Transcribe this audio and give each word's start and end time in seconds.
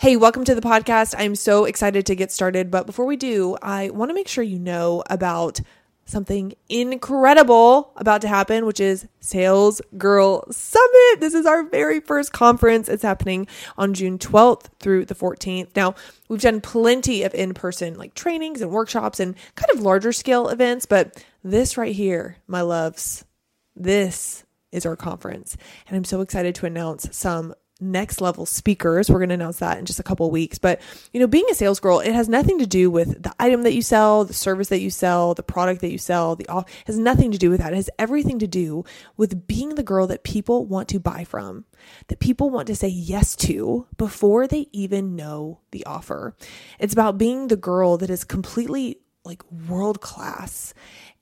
Hey, 0.00 0.14
welcome 0.14 0.44
to 0.44 0.54
the 0.54 0.60
podcast. 0.60 1.16
I'm 1.18 1.34
so 1.34 1.64
excited 1.64 2.06
to 2.06 2.14
get 2.14 2.30
started. 2.30 2.70
But 2.70 2.86
before 2.86 3.04
we 3.04 3.16
do, 3.16 3.56
I 3.60 3.90
want 3.90 4.10
to 4.10 4.14
make 4.14 4.28
sure 4.28 4.44
you 4.44 4.60
know 4.60 5.02
about 5.10 5.58
something 6.04 6.54
incredible 6.68 7.92
about 7.96 8.20
to 8.20 8.28
happen, 8.28 8.64
which 8.64 8.78
is 8.78 9.08
Sales 9.18 9.82
Girl 9.96 10.44
Summit. 10.52 11.18
This 11.18 11.34
is 11.34 11.46
our 11.46 11.64
very 11.64 11.98
first 11.98 12.32
conference. 12.32 12.88
It's 12.88 13.02
happening 13.02 13.48
on 13.76 13.92
June 13.92 14.18
12th 14.18 14.66
through 14.78 15.06
the 15.06 15.16
14th. 15.16 15.74
Now, 15.74 15.96
we've 16.28 16.40
done 16.40 16.60
plenty 16.60 17.24
of 17.24 17.34
in 17.34 17.52
person 17.52 17.94
like 17.94 18.14
trainings 18.14 18.60
and 18.60 18.70
workshops 18.70 19.18
and 19.18 19.34
kind 19.56 19.70
of 19.72 19.80
larger 19.80 20.12
scale 20.12 20.48
events, 20.48 20.86
but 20.86 21.24
this 21.42 21.76
right 21.76 21.96
here, 21.96 22.36
my 22.46 22.60
loves, 22.60 23.24
this 23.74 24.44
is 24.70 24.86
our 24.86 24.94
conference. 24.94 25.56
And 25.88 25.96
I'm 25.96 26.04
so 26.04 26.20
excited 26.20 26.54
to 26.54 26.66
announce 26.66 27.08
some 27.16 27.52
next 27.80 28.20
level 28.20 28.46
speakers. 28.46 29.08
We're 29.08 29.18
going 29.18 29.28
to 29.28 29.34
announce 29.34 29.58
that 29.58 29.78
in 29.78 29.84
just 29.84 30.00
a 30.00 30.02
couple 30.04 30.30
weeks. 30.30 30.58
But, 30.58 30.80
you 31.12 31.20
know, 31.20 31.26
being 31.26 31.46
a 31.50 31.54
sales 31.54 31.80
girl, 31.80 32.00
it 32.00 32.12
has 32.12 32.28
nothing 32.28 32.58
to 32.58 32.66
do 32.66 32.90
with 32.90 33.22
the 33.22 33.34
item 33.38 33.62
that 33.62 33.74
you 33.74 33.82
sell, 33.82 34.24
the 34.24 34.34
service 34.34 34.68
that 34.68 34.80
you 34.80 34.90
sell, 34.90 35.34
the 35.34 35.42
product 35.42 35.80
that 35.82 35.92
you 35.92 35.98
sell, 35.98 36.36
the 36.36 36.48
off 36.48 36.68
has 36.86 36.98
nothing 36.98 37.30
to 37.30 37.38
do 37.38 37.50
with 37.50 37.60
that. 37.60 37.72
It 37.72 37.76
has 37.76 37.90
everything 37.98 38.38
to 38.40 38.46
do 38.46 38.84
with 39.16 39.46
being 39.46 39.74
the 39.74 39.82
girl 39.82 40.06
that 40.08 40.24
people 40.24 40.66
want 40.66 40.88
to 40.88 41.00
buy 41.00 41.24
from, 41.24 41.64
that 42.08 42.20
people 42.20 42.50
want 42.50 42.66
to 42.68 42.76
say 42.76 42.88
yes 42.88 43.36
to 43.36 43.86
before 43.96 44.46
they 44.46 44.66
even 44.72 45.16
know 45.16 45.60
the 45.70 45.84
offer. 45.84 46.34
It's 46.78 46.92
about 46.92 47.18
being 47.18 47.48
the 47.48 47.56
girl 47.56 47.96
that 47.98 48.10
is 48.10 48.24
completely 48.24 48.98
like 49.24 49.42
world 49.68 50.00
class 50.00 50.72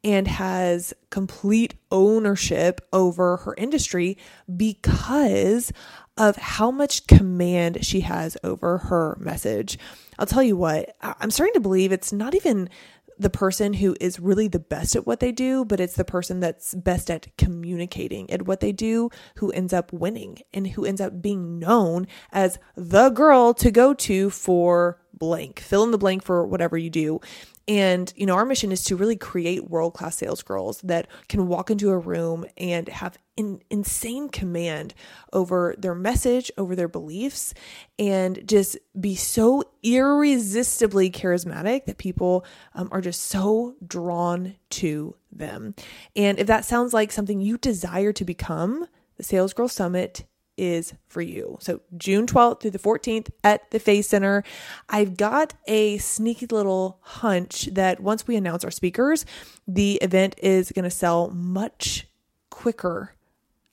and 0.04 0.28
has 0.28 0.94
complete 1.10 1.74
ownership 1.90 2.80
over 2.92 3.38
her 3.38 3.54
industry 3.58 4.16
because 4.56 5.72
of 6.16 6.36
how 6.36 6.70
much 6.70 7.06
command 7.06 7.84
she 7.84 8.00
has 8.00 8.36
over 8.42 8.78
her 8.78 9.16
message. 9.20 9.78
I'll 10.18 10.26
tell 10.26 10.42
you 10.42 10.56
what, 10.56 10.96
I'm 11.00 11.30
starting 11.30 11.54
to 11.54 11.60
believe 11.60 11.92
it's 11.92 12.12
not 12.12 12.34
even 12.34 12.70
the 13.18 13.30
person 13.30 13.72
who 13.74 13.96
is 14.00 14.20
really 14.20 14.48
the 14.48 14.58
best 14.58 14.94
at 14.94 15.06
what 15.06 15.20
they 15.20 15.32
do, 15.32 15.64
but 15.64 15.80
it's 15.80 15.94
the 15.94 16.04
person 16.04 16.40
that's 16.40 16.74
best 16.74 17.10
at 17.10 17.26
communicating 17.38 18.30
at 18.30 18.42
what 18.42 18.60
they 18.60 18.72
do 18.72 19.10
who 19.36 19.50
ends 19.52 19.72
up 19.72 19.92
winning 19.92 20.38
and 20.52 20.68
who 20.68 20.84
ends 20.84 21.00
up 21.00 21.22
being 21.22 21.58
known 21.58 22.06
as 22.32 22.58
the 22.76 23.10
girl 23.10 23.54
to 23.54 23.70
go 23.70 23.94
to 23.94 24.30
for 24.30 25.00
blank. 25.18 25.60
Fill 25.60 25.84
in 25.84 25.90
the 25.90 25.98
blank 25.98 26.22
for 26.22 26.46
whatever 26.46 26.76
you 26.76 26.90
do. 26.90 27.20
And, 27.68 28.12
you 28.14 28.26
know, 28.26 28.34
our 28.34 28.44
mission 28.44 28.70
is 28.70 28.84
to 28.84 28.96
really 28.96 29.16
create 29.16 29.68
world 29.68 29.94
class 29.94 30.16
sales 30.16 30.42
girls 30.42 30.80
that 30.82 31.08
can 31.28 31.48
walk 31.48 31.68
into 31.68 31.90
a 31.90 31.98
room 31.98 32.46
and 32.56 32.88
have 32.88 33.18
in, 33.36 33.60
insane 33.70 34.28
command 34.28 34.94
over 35.32 35.74
their 35.76 35.94
message, 35.94 36.50
over 36.56 36.76
their 36.76 36.86
beliefs, 36.86 37.54
and 37.98 38.46
just 38.46 38.78
be 38.98 39.16
so 39.16 39.64
irresistibly 39.82 41.10
charismatic 41.10 41.86
that 41.86 41.98
people 41.98 42.44
um, 42.74 42.88
are 42.92 43.00
just 43.00 43.22
so 43.22 43.74
drawn 43.84 44.54
to 44.70 45.16
them. 45.32 45.74
And 46.14 46.38
if 46.38 46.46
that 46.46 46.64
sounds 46.64 46.94
like 46.94 47.10
something 47.10 47.40
you 47.40 47.58
desire 47.58 48.12
to 48.12 48.24
become, 48.24 48.86
the 49.16 49.24
Sales 49.24 49.52
Girl 49.52 49.68
Summit 49.68 50.24
is 50.56 50.94
for 51.08 51.20
you. 51.20 51.58
So 51.60 51.80
June 51.96 52.26
12th 52.26 52.60
through 52.60 52.70
the 52.70 52.78
14th 52.78 53.28
at 53.44 53.70
the 53.70 53.78
Face 53.78 54.08
Center. 54.08 54.42
I've 54.88 55.16
got 55.16 55.54
a 55.66 55.98
sneaky 55.98 56.46
little 56.46 56.98
hunch 57.02 57.66
that 57.72 58.00
once 58.00 58.26
we 58.26 58.36
announce 58.36 58.64
our 58.64 58.70
speakers, 58.70 59.26
the 59.66 59.94
event 59.96 60.36
is 60.42 60.72
going 60.72 60.84
to 60.84 60.90
sell 60.90 61.30
much 61.30 62.06
quicker 62.50 63.15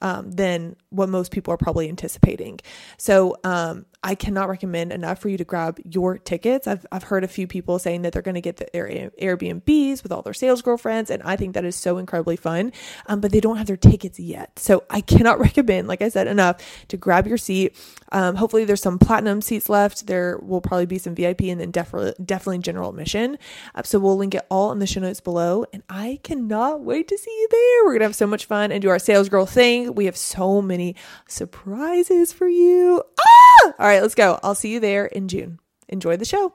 um, 0.04 0.30
than 0.32 0.76
what 0.90 1.10
most 1.10 1.32
people 1.32 1.54
are 1.54 1.58
probably 1.58 1.90
anticipating. 1.90 2.60
So 2.98 3.38
um, 3.44 3.86
I 4.04 4.16
cannot 4.16 4.50
recommend 4.50 4.92
enough 4.92 5.20
for 5.20 5.30
you 5.30 5.38
to 5.38 5.46
grab 5.46 5.80
your 5.86 6.18
tickets. 6.18 6.68
I've, 6.68 6.86
I've 6.92 7.04
heard 7.04 7.24
a 7.24 7.28
few 7.28 7.48
people 7.48 7.80
saying 7.80 8.02
that 8.02 8.12
they're 8.12 8.22
going 8.22 8.36
to 8.36 8.42
get 8.42 8.58
the 8.58 8.66
Airbnbs 8.74 10.04
with 10.04 10.12
all 10.12 10.22
their 10.22 10.34
sales 10.34 10.62
girlfriends, 10.62 11.10
and 11.10 11.24
I 11.24 11.38
think 11.38 11.54
that 11.54 11.64
is 11.64 11.78
so 11.78 11.98
incredibly 11.98 12.36
fun, 12.36 12.74
um, 13.06 13.22
but 13.22 13.32
they 13.32 13.40
don't 13.40 13.56
have 13.56 13.68
their 13.68 13.78
tickets 13.78 14.20
yet. 14.20 14.60
So 14.60 14.84
I 14.90 15.00
cannot 15.00 15.40
recommend, 15.40 15.88
like 15.88 16.02
I 16.02 16.10
said, 16.10 16.28
enough 16.28 16.58
to 16.90 16.98
grab 16.98 17.26
your 17.26 17.38
seat. 17.38 17.76
Um, 18.12 18.36
hopefully, 18.36 18.66
there's 18.66 18.82
some 18.82 19.00
platinum 19.00 19.42
seats 19.42 19.70
left. 19.70 20.06
There 20.06 20.38
will 20.40 20.62
probably 20.62 20.86
be 20.86 20.98
some 20.98 21.16
VIP 21.16 21.44
and 21.44 21.62
then 21.62 21.72
definitely, 21.72 22.14
definitely 22.24 22.60
general 22.60 22.90
admission. 22.90 23.38
Uh, 23.74 23.84
so 23.84 24.00
we'll 24.00 24.18
link 24.18 24.36
it 24.36 24.46
all 24.52 24.74
in 24.74 24.80
the 24.80 24.86
show 24.86 25.00
notes 25.00 25.22
below, 25.22 25.66
and 25.72 25.82
I 25.90 26.20
cannot 26.24 26.82
wait 26.82 27.08
to 27.08 27.18
see 27.18 27.32
you 27.32 27.48
there. 27.50 27.86
We're 27.86 27.92
going 27.92 28.00
to 28.00 28.06
have 28.06 28.16
so 28.16 28.28
much 28.28 28.46
fun 28.46 28.74
and 28.74 28.82
do 28.82 28.90
our 28.90 29.00
sales 29.00 29.30
girl 29.30 29.46
thing. 29.46 29.93
We 29.96 30.06
have 30.06 30.18
so 30.18 30.62
many 30.62 30.96
surprises 31.28 32.34
for 32.34 32.48
you. 32.48 33.04
Ah! 33.20 33.74
All 33.80 33.86
right 33.86 34.02
let's 34.02 34.16
go. 34.16 34.40
I'll 34.44 34.56
see 34.56 34.72
you 34.74 34.80
there 34.80 35.06
in 35.06 35.28
June. 35.28 35.60
Enjoy 35.88 36.18
the 36.18 36.26
show. 36.26 36.54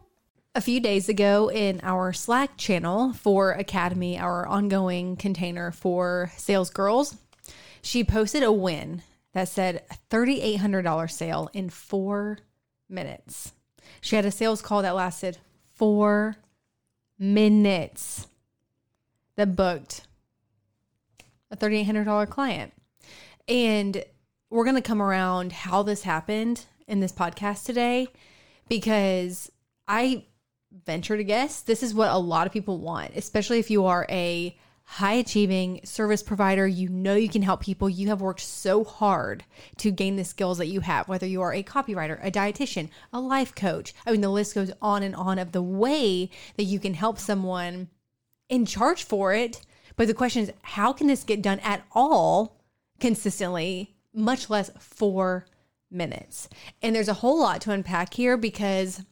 A 0.54 0.60
few 0.60 0.80
days 0.80 1.08
ago 1.08 1.50
in 1.50 1.80
our 1.82 2.12
Slack 2.12 2.56
channel 2.56 3.12
for 3.12 3.52
Academy, 3.52 4.18
our 4.18 4.46
ongoing 4.46 5.16
container 5.16 5.70
for 5.70 6.32
sales 6.36 6.70
girls, 6.70 7.16
she 7.82 8.02
posted 8.02 8.42
a 8.42 8.50
win 8.50 9.02
that 9.34 9.48
said 9.48 9.84
$3,800 10.10 11.10
sale 11.10 11.50
in 11.52 11.70
four 11.70 12.38
minutes. 12.88 13.52
She 14.00 14.16
had 14.16 14.24
a 14.24 14.30
sales 14.30 14.62
call 14.62 14.82
that 14.82 14.94
lasted 14.94 15.38
four 15.74 16.36
minutes 17.18 18.26
that 19.36 19.54
booked 19.54 20.06
a 21.50 21.56
$3,800 21.56 22.28
client. 22.28 22.72
And 23.48 24.04
we're 24.50 24.64
going 24.64 24.76
to 24.76 24.82
come 24.82 25.02
around 25.02 25.52
how 25.52 25.82
this 25.82 26.02
happened 26.02 26.66
in 26.86 27.00
this 27.00 27.12
podcast 27.12 27.64
today 27.64 28.08
because 28.68 29.50
I 29.86 30.24
venture 30.84 31.16
to 31.16 31.24
guess 31.24 31.62
this 31.62 31.82
is 31.82 31.94
what 31.94 32.10
a 32.10 32.18
lot 32.18 32.46
of 32.46 32.52
people 32.52 32.78
want, 32.78 33.12
especially 33.16 33.58
if 33.58 33.70
you 33.70 33.86
are 33.86 34.06
a 34.10 34.56
high 34.84 35.14
achieving 35.14 35.80
service 35.84 36.22
provider. 36.22 36.66
You 36.66 36.88
know 36.88 37.14
you 37.14 37.28
can 37.28 37.42
help 37.42 37.60
people. 37.60 37.90
You 37.90 38.08
have 38.08 38.20
worked 38.20 38.40
so 38.40 38.84
hard 38.84 39.44
to 39.78 39.90
gain 39.90 40.16
the 40.16 40.24
skills 40.24 40.58
that 40.58 40.66
you 40.66 40.80
have, 40.80 41.08
whether 41.08 41.26
you 41.26 41.42
are 41.42 41.52
a 41.52 41.62
copywriter, 41.62 42.18
a 42.24 42.30
dietitian, 42.30 42.88
a 43.12 43.20
life 43.20 43.54
coach. 43.54 43.94
I 44.06 44.12
mean, 44.12 44.22
the 44.22 44.30
list 44.30 44.54
goes 44.54 44.72
on 44.80 45.02
and 45.02 45.14
on 45.14 45.38
of 45.38 45.52
the 45.52 45.62
way 45.62 46.30
that 46.56 46.64
you 46.64 46.78
can 46.78 46.94
help 46.94 47.18
someone 47.18 47.88
in 48.48 48.64
charge 48.64 49.04
for 49.04 49.34
it. 49.34 49.60
But 49.96 50.06
the 50.06 50.14
question 50.14 50.42
is, 50.42 50.52
how 50.62 50.92
can 50.92 51.06
this 51.06 51.24
get 51.24 51.42
done 51.42 51.60
at 51.60 51.84
all 51.92 52.57
consistently, 53.00 53.96
much 54.12 54.50
less 54.50 54.70
four 54.78 55.46
minutes. 55.90 56.48
And 56.82 56.94
there's 56.94 57.08
a 57.08 57.14
whole 57.14 57.40
lot 57.40 57.60
to 57.62 57.72
unpack 57.72 58.14
here 58.14 58.36
because 58.36 59.02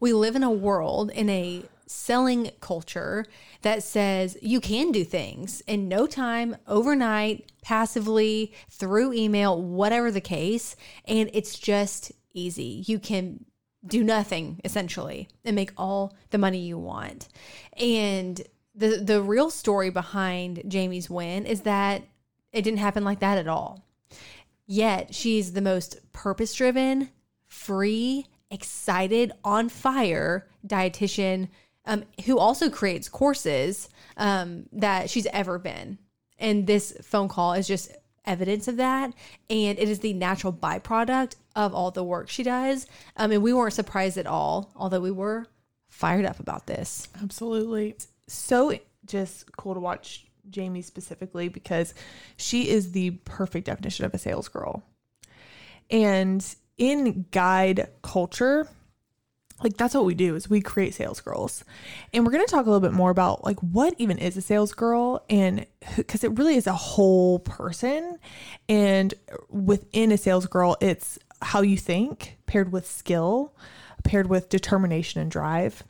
we 0.00 0.12
live 0.12 0.36
in 0.36 0.42
a 0.42 0.50
world, 0.50 1.10
in 1.10 1.28
a 1.30 1.64
selling 1.86 2.50
culture 2.60 3.24
that 3.62 3.82
says 3.82 4.36
you 4.42 4.60
can 4.60 4.92
do 4.92 5.04
things 5.04 5.62
in 5.62 5.88
no 5.88 6.06
time, 6.06 6.56
overnight, 6.66 7.50
passively, 7.62 8.52
through 8.68 9.12
email, 9.12 9.60
whatever 9.60 10.10
the 10.10 10.20
case. 10.20 10.76
And 11.06 11.30
it's 11.32 11.58
just 11.58 12.12
easy. 12.34 12.84
You 12.86 12.98
can 12.98 13.44
do 13.86 14.04
nothing 14.04 14.60
essentially 14.64 15.28
and 15.44 15.56
make 15.56 15.72
all 15.76 16.16
the 16.30 16.38
money 16.38 16.58
you 16.58 16.78
want. 16.78 17.28
And 17.74 18.40
the 18.74 18.98
the 19.02 19.22
real 19.22 19.50
story 19.50 19.90
behind 19.90 20.62
Jamie's 20.68 21.08
win 21.08 21.46
is 21.46 21.62
that 21.62 22.02
it 22.52 22.62
didn't 22.62 22.78
happen 22.78 23.04
like 23.04 23.20
that 23.20 23.38
at 23.38 23.48
all. 23.48 23.84
Yet 24.66 25.14
she's 25.14 25.52
the 25.52 25.62
most 25.62 26.12
purpose 26.12 26.54
driven, 26.54 27.10
free, 27.46 28.26
excited, 28.50 29.32
on 29.44 29.68
fire 29.68 30.46
dietitian 30.66 31.48
um, 31.84 32.04
who 32.26 32.38
also 32.38 32.68
creates 32.68 33.08
courses 33.08 33.88
um, 34.16 34.66
that 34.72 35.08
she's 35.08 35.26
ever 35.26 35.58
been. 35.58 35.98
And 36.38 36.66
this 36.66 36.96
phone 37.02 37.28
call 37.28 37.54
is 37.54 37.66
just 37.66 37.90
evidence 38.26 38.68
of 38.68 38.76
that. 38.76 39.12
And 39.48 39.78
it 39.78 39.88
is 39.88 40.00
the 40.00 40.12
natural 40.12 40.52
byproduct 40.52 41.36
of 41.56 41.74
all 41.74 41.90
the 41.90 42.04
work 42.04 42.28
she 42.28 42.42
does. 42.42 42.86
Um, 43.16 43.32
and 43.32 43.42
we 43.42 43.54
weren't 43.54 43.72
surprised 43.72 44.18
at 44.18 44.26
all, 44.26 44.70
although 44.76 45.00
we 45.00 45.10
were 45.10 45.46
fired 45.88 46.26
up 46.26 46.38
about 46.38 46.66
this. 46.66 47.08
Absolutely. 47.22 47.96
So 48.28 48.78
just 49.06 49.50
cool 49.56 49.74
to 49.74 49.80
watch 49.80 50.26
Jamie 50.50 50.82
specifically 50.82 51.48
because 51.48 51.94
she 52.36 52.68
is 52.68 52.92
the 52.92 53.10
perfect 53.24 53.66
definition 53.66 54.04
of 54.04 54.14
a 54.14 54.18
sales 54.18 54.48
girl. 54.48 54.82
And 55.90 56.44
in 56.76 57.26
guide 57.30 57.88
culture, 58.02 58.68
like 59.62 59.76
that's 59.76 59.94
what 59.94 60.04
we 60.04 60.14
do 60.14 60.36
is 60.36 60.48
we 60.48 60.60
create 60.60 60.94
sales 60.94 61.20
girls. 61.20 61.64
And 62.12 62.24
we're 62.24 62.32
going 62.32 62.46
to 62.46 62.50
talk 62.50 62.66
a 62.66 62.70
little 62.70 62.86
bit 62.86 62.94
more 62.94 63.10
about 63.10 63.44
like 63.44 63.58
what 63.60 63.94
even 63.98 64.18
is 64.18 64.36
a 64.36 64.42
sales 64.42 64.72
girl 64.72 65.24
and 65.28 65.66
cuz 66.06 66.22
it 66.22 66.36
really 66.38 66.56
is 66.56 66.66
a 66.66 66.72
whole 66.72 67.40
person 67.40 68.18
and 68.68 69.14
within 69.48 70.12
a 70.12 70.18
sales 70.18 70.46
girl 70.46 70.76
it's 70.80 71.18
how 71.42 71.62
you 71.62 71.76
think 71.76 72.38
paired 72.46 72.72
with 72.72 72.86
skill, 72.86 73.54
paired 74.04 74.28
with 74.28 74.48
determination 74.48 75.20
and 75.20 75.30
drive. 75.30 75.82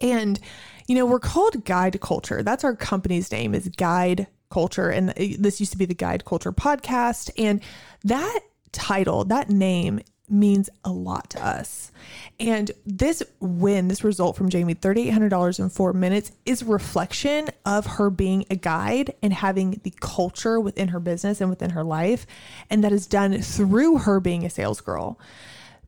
And 0.00 0.38
you 0.86 0.94
know, 0.94 1.06
we're 1.06 1.20
called 1.20 1.64
Guide 1.64 2.00
Culture. 2.00 2.42
That's 2.42 2.64
our 2.64 2.76
company's 2.76 3.30
name 3.32 3.54
is 3.54 3.68
Guide 3.68 4.26
Culture. 4.50 4.90
And 4.90 5.10
uh, 5.10 5.14
this 5.38 5.60
used 5.60 5.72
to 5.72 5.78
be 5.78 5.86
the 5.86 5.94
Guide 5.94 6.24
Culture 6.24 6.52
podcast. 6.52 7.30
And 7.38 7.60
that 8.04 8.40
title, 8.72 9.24
that 9.24 9.48
name 9.48 10.00
means 10.28 10.70
a 10.84 10.90
lot 10.90 11.30
to 11.30 11.46
us. 11.46 11.92
And 12.40 12.70
this 12.86 13.22
win, 13.40 13.88
this 13.88 14.04
result 14.04 14.36
from 14.36 14.48
Jamie, 14.48 14.74
$3,800 14.74 15.58
in 15.58 15.68
four 15.68 15.92
minutes, 15.92 16.32
is 16.46 16.62
reflection 16.62 17.48
of 17.64 17.86
her 17.86 18.10
being 18.10 18.44
a 18.50 18.56
guide 18.56 19.14
and 19.22 19.32
having 19.32 19.80
the 19.84 19.92
culture 20.00 20.58
within 20.58 20.88
her 20.88 21.00
business 21.00 21.40
and 21.40 21.50
within 21.50 21.70
her 21.70 21.84
life. 21.84 22.26
And 22.70 22.82
that 22.84 22.92
is 22.92 23.06
done 23.06 23.40
through 23.40 23.98
her 23.98 24.18
being 24.18 24.44
a 24.44 24.50
sales 24.50 24.80
girl. 24.80 25.18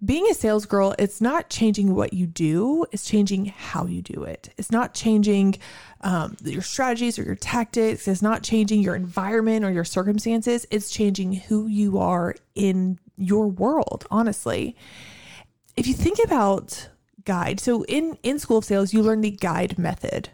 Being 0.05 0.27
a 0.31 0.35
sales 0.35 0.67
girl, 0.67 0.95
it's 0.99 1.21
not 1.21 1.49
changing 1.49 1.95
what 1.95 2.13
you 2.13 2.27
do, 2.27 2.85
it's 2.93 3.05
changing 3.05 3.47
how 3.47 3.87
you 3.87 4.03
do 4.03 4.25
it. 4.25 4.53
It's 4.59 4.71
not 4.71 4.93
changing 4.93 5.57
um, 6.03 6.37
your 6.45 6.63
strategies 6.63 7.19
or 7.19 7.23
your 7.23 7.35
tactics, 7.35 8.07
it's 8.07 8.23
not 8.23 8.43
changing 8.43 8.83
your 8.83 8.95
environment 8.95 9.65
or 9.65 9.71
your 9.71 9.85
circumstances, 9.85 10.67
it's 10.71 10.91
changing 10.91 11.33
who 11.33 11.67
you 11.67 11.99
are 11.99 12.35
in 12.55 12.99
your 13.17 13.49
world, 13.49 14.07
honestly. 14.11 14.77
If 15.77 15.87
you 15.87 15.95
think 15.95 16.19
about 16.23 16.91
guide, 17.25 17.59
so 17.59 17.85
in 17.85 18.19
in 18.23 18.39
school 18.39 18.59
of 18.59 18.65
sales, 18.65 18.93
you 18.93 19.03
learn 19.03 19.23
the 19.23 19.31
guide 19.31 19.79
method. 19.79 20.29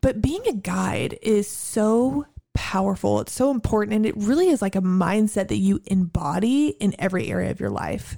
But 0.00 0.22
being 0.22 0.46
a 0.46 0.52
guide 0.52 1.18
is 1.22 1.48
so 1.48 2.26
powerful. 2.54 3.20
It's 3.20 3.32
so 3.32 3.50
important 3.50 3.96
and 3.96 4.06
it 4.06 4.16
really 4.16 4.48
is 4.48 4.62
like 4.62 4.76
a 4.76 4.82
mindset 4.82 5.48
that 5.48 5.56
you 5.56 5.80
embody 5.86 6.68
in 6.68 6.94
every 6.98 7.28
area 7.28 7.50
of 7.50 7.60
your 7.60 7.70
life. 7.70 8.16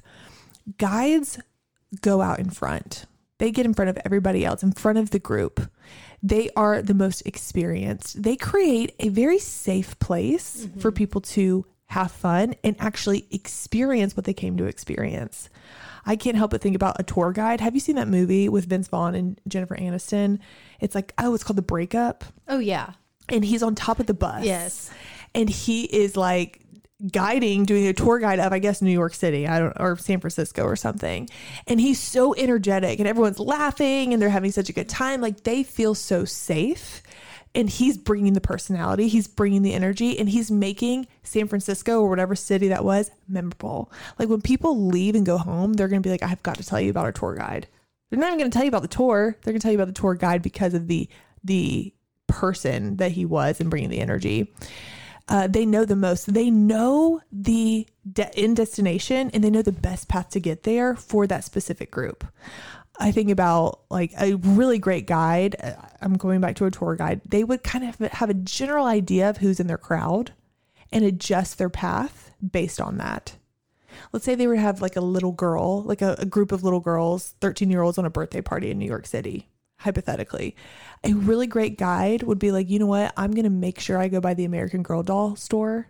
Guides 0.78 1.38
go 2.00 2.20
out 2.20 2.38
in 2.38 2.50
front. 2.50 3.06
They 3.38 3.50
get 3.50 3.66
in 3.66 3.74
front 3.74 3.90
of 3.90 3.98
everybody 4.04 4.44
else, 4.44 4.62
in 4.62 4.72
front 4.72 4.98
of 4.98 5.10
the 5.10 5.18
group. 5.18 5.70
They 6.22 6.50
are 6.56 6.80
the 6.80 6.94
most 6.94 7.22
experienced. 7.26 8.22
They 8.22 8.36
create 8.36 8.94
a 8.98 9.08
very 9.08 9.38
safe 9.38 9.98
place 9.98 10.64
mm-hmm. 10.64 10.80
for 10.80 10.92
people 10.92 11.20
to 11.20 11.66
have 11.86 12.10
fun, 12.10 12.54
and 12.64 12.74
actually 12.78 13.26
experience 13.30 14.16
what 14.16 14.24
they 14.24 14.32
came 14.32 14.56
to 14.56 14.64
experience. 14.64 15.50
I 16.06 16.16
can't 16.16 16.36
help 16.36 16.50
but 16.50 16.60
think 16.60 16.74
about 16.74 16.96
a 16.98 17.02
tour 17.02 17.32
guide. 17.32 17.60
Have 17.60 17.74
you 17.74 17.80
seen 17.80 17.96
that 17.96 18.08
movie 18.08 18.48
with 18.48 18.66
Vince 18.66 18.88
Vaughn 18.88 19.14
and 19.14 19.40
Jennifer 19.46 19.76
Aniston? 19.76 20.38
It's 20.80 20.94
like, 20.94 21.12
oh, 21.18 21.34
it's 21.34 21.44
called 21.44 21.56
The 21.56 21.62
Breakup. 21.62 22.24
Oh, 22.48 22.58
yeah. 22.58 22.92
And 23.28 23.44
he's 23.44 23.62
on 23.62 23.74
top 23.74 24.00
of 24.00 24.06
the 24.06 24.14
bus. 24.14 24.44
Yes. 24.44 24.90
And 25.34 25.48
he 25.48 25.84
is 25.84 26.16
like 26.16 26.60
guiding, 27.10 27.64
doing 27.64 27.86
a 27.86 27.92
tour 27.92 28.18
guide 28.18 28.38
of, 28.38 28.52
I 28.52 28.58
guess, 28.58 28.80
New 28.80 28.92
York 28.92 29.14
City, 29.14 29.46
I 29.46 29.58
don't, 29.58 29.76
or 29.80 29.96
San 29.96 30.20
Francisco 30.20 30.64
or 30.64 30.76
something. 30.76 31.28
And 31.66 31.80
he's 31.80 32.00
so 32.00 32.34
energetic 32.34 32.98
and 32.98 33.08
everyone's 33.08 33.40
laughing 33.40 34.12
and 34.12 34.22
they're 34.22 34.30
having 34.30 34.52
such 34.52 34.68
a 34.68 34.72
good 34.72 34.88
time. 34.88 35.20
Like 35.20 35.42
they 35.42 35.62
feel 35.62 35.94
so 35.94 36.24
safe 36.24 37.02
and 37.54 37.70
he's 37.70 37.96
bringing 37.96 38.32
the 38.32 38.40
personality, 38.40 39.06
he's 39.06 39.28
bringing 39.28 39.62
the 39.62 39.74
energy, 39.74 40.18
and 40.18 40.28
he's 40.28 40.50
making 40.50 41.06
San 41.22 41.46
Francisco 41.46 42.00
or 42.00 42.08
whatever 42.08 42.34
city 42.34 42.68
that 42.68 42.84
was 42.84 43.10
memorable. 43.28 43.92
Like 44.18 44.28
when 44.28 44.40
people 44.40 44.86
leave 44.88 45.14
and 45.14 45.24
go 45.24 45.38
home, 45.38 45.74
they're 45.74 45.88
to 45.88 46.00
be 46.00 46.10
like, 46.10 46.22
I've 46.22 46.42
got 46.42 46.56
to 46.56 46.64
tell 46.64 46.80
you 46.80 46.90
about 46.90 47.04
our 47.04 47.12
tour 47.12 47.34
guide. 47.34 47.68
They're 48.10 48.18
not 48.18 48.32
even 48.32 48.50
to 48.50 48.54
tell 48.54 48.64
you 48.64 48.68
about 48.68 48.82
the 48.82 48.88
tour. 48.88 49.36
They're 49.42 49.54
to 49.54 49.60
tell 49.60 49.70
you 49.70 49.78
about 49.78 49.86
the 49.86 50.00
tour 50.00 50.14
guide 50.14 50.42
because 50.42 50.74
of 50.74 50.88
the 50.88 51.08
the 51.42 51.92
person 52.26 52.96
that 52.96 53.12
he 53.12 53.24
was 53.24 53.60
and 53.60 53.70
bringing 53.70 53.90
the 53.90 54.00
energy. 54.00 54.52
Uh, 55.26 55.46
they 55.46 55.64
know 55.64 55.84
the 55.84 55.96
most. 55.96 56.32
They 56.32 56.50
know 56.50 57.20
the 57.32 57.86
de- 58.10 58.42
in 58.42 58.54
destination 58.54 59.30
and 59.32 59.42
they 59.42 59.50
know 59.50 59.62
the 59.62 59.72
best 59.72 60.08
path 60.08 60.30
to 60.30 60.40
get 60.40 60.64
there 60.64 60.94
for 60.94 61.26
that 61.26 61.44
specific 61.44 61.90
group. 61.90 62.24
I 62.98 63.10
think 63.10 63.30
about 63.30 63.80
like 63.90 64.12
a 64.18 64.34
really 64.34 64.78
great 64.78 65.06
guide. 65.06 65.56
Uh, 65.60 65.72
I'm 66.00 66.16
going 66.16 66.40
back 66.40 66.56
to 66.56 66.66
a 66.66 66.70
tour 66.70 66.94
guide. 66.94 67.22
They 67.26 67.42
would 67.42 67.62
kind 67.62 67.84
of 67.84 67.96
have 68.12 68.30
a 68.30 68.34
general 68.34 68.86
idea 68.86 69.30
of 69.30 69.38
who's 69.38 69.60
in 69.60 69.66
their 69.66 69.78
crowd 69.78 70.32
and 70.92 71.04
adjust 71.04 71.58
their 71.58 71.70
path 71.70 72.32
based 72.52 72.80
on 72.80 72.98
that. 72.98 73.36
Let's 74.12 74.24
say 74.24 74.34
they 74.34 74.46
would 74.46 74.58
have 74.58 74.82
like 74.82 74.96
a 74.96 75.00
little 75.00 75.32
girl, 75.32 75.82
like 75.82 76.02
a, 76.02 76.16
a 76.18 76.26
group 76.26 76.52
of 76.52 76.62
little 76.62 76.80
girls, 76.80 77.34
13 77.40 77.70
year 77.70 77.82
olds 77.82 77.98
on 77.98 78.04
a 78.04 78.10
birthday 78.10 78.40
party 78.40 78.70
in 78.70 78.78
New 78.78 78.86
York 78.86 79.06
City, 79.06 79.48
hypothetically. 79.78 80.56
A 81.02 81.12
really 81.12 81.46
great 81.46 81.78
guide 81.78 82.22
would 82.22 82.38
be 82.38 82.52
like, 82.52 82.70
you 82.70 82.78
know 82.78 82.86
what? 82.86 83.12
I'm 83.16 83.32
going 83.32 83.44
to 83.44 83.50
make 83.50 83.80
sure 83.80 83.98
I 83.98 84.08
go 84.08 84.20
by 84.20 84.34
the 84.34 84.44
American 84.44 84.82
Girl 84.82 85.02
doll 85.02 85.36
store 85.36 85.88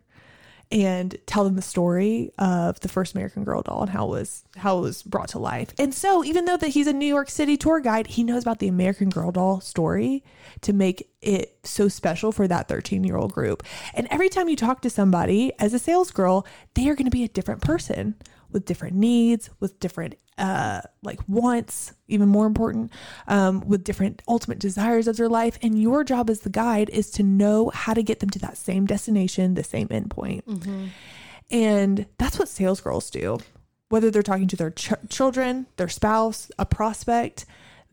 and 0.72 1.16
tell 1.26 1.44
them 1.44 1.56
the 1.56 1.62
story 1.62 2.32
of 2.38 2.80
the 2.80 2.88
first 2.88 3.14
American 3.14 3.44
Girl 3.44 3.62
doll 3.62 3.82
and 3.82 3.90
how 3.90 4.06
it 4.06 4.10
was 4.10 4.44
how 4.56 4.78
it 4.78 4.80
was 4.80 5.02
brought 5.02 5.28
to 5.28 5.38
life. 5.38 5.72
And 5.78 5.94
so, 5.94 6.24
even 6.24 6.46
though 6.46 6.56
that 6.56 6.68
he's 6.68 6.86
a 6.86 6.92
New 6.92 7.06
York 7.06 7.30
City 7.30 7.56
tour 7.56 7.80
guide, 7.80 8.08
he 8.08 8.24
knows 8.24 8.42
about 8.42 8.58
the 8.58 8.68
American 8.68 9.10
Girl 9.10 9.30
doll 9.30 9.60
story 9.60 10.24
to 10.62 10.72
make 10.72 11.08
it 11.20 11.58
so 11.62 11.88
special 11.88 12.32
for 12.32 12.48
that 12.48 12.68
13 12.68 13.04
year 13.04 13.16
old 13.16 13.32
group. 13.32 13.62
And 13.94 14.08
every 14.10 14.28
time 14.28 14.48
you 14.48 14.56
talk 14.56 14.80
to 14.82 14.90
somebody 14.90 15.52
as 15.58 15.74
a 15.74 15.78
sales 15.78 16.10
girl, 16.10 16.46
they 16.74 16.88
are 16.88 16.94
going 16.94 17.06
to 17.06 17.10
be 17.10 17.24
a 17.24 17.28
different 17.28 17.60
person 17.60 18.16
with 18.54 18.64
different 18.64 18.96
needs, 18.96 19.50
with 19.60 19.78
different 19.78 20.14
uh, 20.38 20.80
like 21.02 21.20
wants, 21.28 21.92
even 22.08 22.28
more 22.28 22.46
important, 22.46 22.90
um, 23.28 23.60
with 23.68 23.84
different 23.84 24.22
ultimate 24.26 24.58
desires 24.58 25.06
of 25.06 25.16
their 25.16 25.28
life. 25.28 25.58
And 25.60 25.80
your 25.80 26.02
job 26.04 26.30
as 26.30 26.40
the 26.40 26.50
guide 26.50 26.88
is 26.90 27.10
to 27.12 27.22
know 27.22 27.70
how 27.74 27.92
to 27.92 28.02
get 28.02 28.20
them 28.20 28.30
to 28.30 28.38
that 28.38 28.56
same 28.56 28.86
destination, 28.86 29.54
the 29.54 29.62
same 29.62 29.88
endpoint. 29.88 30.44
Mm-hmm. 30.44 30.86
And 31.50 32.06
that's 32.18 32.38
what 32.38 32.48
sales 32.48 32.80
girls 32.80 33.10
do. 33.10 33.38
Whether 33.90 34.10
they're 34.10 34.22
talking 34.22 34.48
to 34.48 34.56
their 34.56 34.70
ch- 34.70 34.94
children, 35.08 35.66
their 35.76 35.88
spouse, 35.88 36.50
a 36.58 36.64
prospect, 36.64 37.44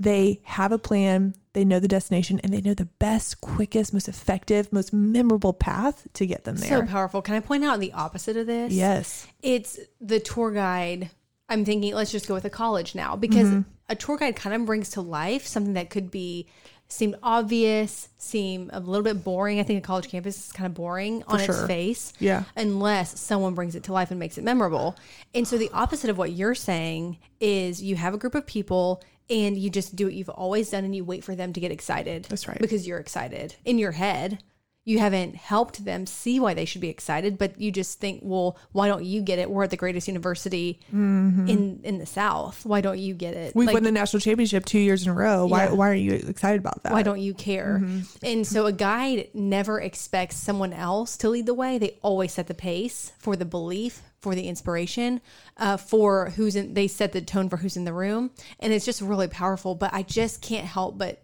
they 0.01 0.41
have 0.43 0.71
a 0.71 0.79
plan, 0.79 1.35
they 1.53 1.63
know 1.63 1.79
the 1.79 1.87
destination, 1.87 2.39
and 2.43 2.51
they 2.51 2.61
know 2.61 2.73
the 2.73 2.85
best, 2.85 3.39
quickest, 3.39 3.93
most 3.93 4.07
effective, 4.07 4.73
most 4.73 4.91
memorable 4.91 5.53
path 5.53 6.07
to 6.13 6.25
get 6.25 6.43
them 6.43 6.55
there. 6.55 6.69
So 6.69 6.85
powerful. 6.85 7.21
Can 7.21 7.35
I 7.35 7.39
point 7.39 7.63
out 7.63 7.79
the 7.79 7.93
opposite 7.93 8.35
of 8.35 8.47
this? 8.47 8.73
Yes. 8.73 9.27
It's 9.43 9.79
the 9.99 10.19
tour 10.19 10.51
guide. 10.51 11.11
I'm 11.49 11.65
thinking, 11.65 11.93
let's 11.93 12.11
just 12.11 12.27
go 12.27 12.33
with 12.33 12.45
a 12.45 12.49
college 12.49 12.95
now 12.95 13.15
because 13.15 13.47
mm-hmm. 13.47 13.69
a 13.89 13.95
tour 13.95 14.17
guide 14.17 14.35
kind 14.35 14.55
of 14.55 14.65
brings 14.65 14.89
to 14.91 15.01
life 15.01 15.45
something 15.45 15.73
that 15.73 15.91
could 15.91 16.09
be 16.09 16.47
seem 16.87 17.15
obvious, 17.21 18.09
seem 18.17 18.69
a 18.73 18.79
little 18.79 19.03
bit 19.03 19.23
boring. 19.23 19.59
I 19.59 19.63
think 19.63 19.83
a 19.83 19.85
college 19.85 20.09
campus 20.09 20.47
is 20.47 20.51
kind 20.51 20.65
of 20.65 20.73
boring 20.73 21.21
For 21.21 21.33
on 21.33 21.39
sure. 21.39 21.55
its 21.55 21.67
face. 21.67 22.13
Yeah. 22.19 22.43
Unless 22.57 23.19
someone 23.19 23.53
brings 23.53 23.75
it 23.75 23.83
to 23.83 23.93
life 23.93 24.11
and 24.11 24.19
makes 24.19 24.37
it 24.37 24.43
memorable. 24.43 24.97
And 25.33 25.47
so 25.47 25.57
the 25.57 25.69
opposite 25.73 26.09
of 26.09 26.17
what 26.17 26.31
you're 26.31 26.55
saying 26.55 27.19
is 27.39 27.81
you 27.83 27.95
have 27.95 28.13
a 28.13 28.17
group 28.17 28.35
of 28.35 28.45
people 28.45 29.01
and 29.31 29.57
you 29.57 29.69
just 29.69 29.95
do 29.95 30.05
what 30.05 30.13
you've 30.13 30.29
always 30.29 30.69
done 30.69 30.83
and 30.83 30.95
you 30.95 31.05
wait 31.05 31.23
for 31.23 31.35
them 31.35 31.53
to 31.53 31.59
get 31.59 31.71
excited. 31.71 32.25
That's 32.25 32.47
right. 32.47 32.59
Because 32.59 32.85
you're 32.85 32.99
excited 32.99 33.55
in 33.65 33.79
your 33.79 33.93
head. 33.93 34.43
You 34.83 34.97
haven't 34.97 35.35
helped 35.35 35.85
them 35.85 36.07
see 36.07 36.39
why 36.39 36.55
they 36.55 36.65
should 36.65 36.81
be 36.81 36.89
excited, 36.89 37.37
but 37.37 37.61
you 37.61 37.71
just 37.71 37.99
think, 37.99 38.21
well, 38.23 38.57
why 38.71 38.87
don't 38.87 39.05
you 39.05 39.21
get 39.21 39.37
it? 39.37 39.49
We're 39.49 39.63
at 39.63 39.69
the 39.69 39.77
greatest 39.77 40.07
university 40.07 40.79
mm-hmm. 40.87 41.47
in 41.47 41.81
in 41.83 41.99
the 41.99 42.07
South. 42.07 42.65
Why 42.65 42.81
don't 42.81 42.97
you 42.97 43.13
get 43.13 43.35
it? 43.35 43.55
We 43.55 43.67
like, 43.67 43.75
won 43.75 43.83
the 43.83 43.91
national 43.91 44.21
championship 44.21 44.65
two 44.65 44.79
years 44.79 45.03
in 45.03 45.09
a 45.09 45.13
row. 45.13 45.45
Why 45.45 45.65
yeah. 45.65 45.73
why 45.73 45.89
are 45.89 45.93
you 45.93 46.13
excited 46.13 46.59
about 46.59 46.81
that? 46.81 46.93
Why 46.93 47.03
don't 47.03 47.21
you 47.21 47.35
care? 47.35 47.79
Mm-hmm. 47.79 48.25
And 48.25 48.47
so 48.47 48.65
a 48.65 48.71
guide 48.71 49.29
never 49.35 49.79
expects 49.79 50.37
someone 50.37 50.73
else 50.73 51.15
to 51.17 51.29
lead 51.29 51.45
the 51.45 51.53
way. 51.53 51.77
They 51.77 51.99
always 52.01 52.33
set 52.33 52.47
the 52.47 52.55
pace 52.55 53.11
for 53.19 53.35
the 53.35 53.45
belief, 53.45 54.01
for 54.19 54.33
the 54.33 54.47
inspiration, 54.47 55.21
uh, 55.57 55.77
for 55.77 56.31
who's 56.31 56.55
in, 56.55 56.73
they 56.73 56.87
set 56.87 57.11
the 57.11 57.21
tone 57.21 57.49
for 57.49 57.57
who's 57.57 57.77
in 57.77 57.85
the 57.85 57.93
room. 57.93 58.31
And 58.59 58.73
it's 58.73 58.85
just 58.85 59.01
really 59.01 59.27
powerful. 59.27 59.75
But 59.75 59.93
I 59.93 60.01
just 60.01 60.41
can't 60.41 60.65
help 60.65 60.97
but 60.97 61.23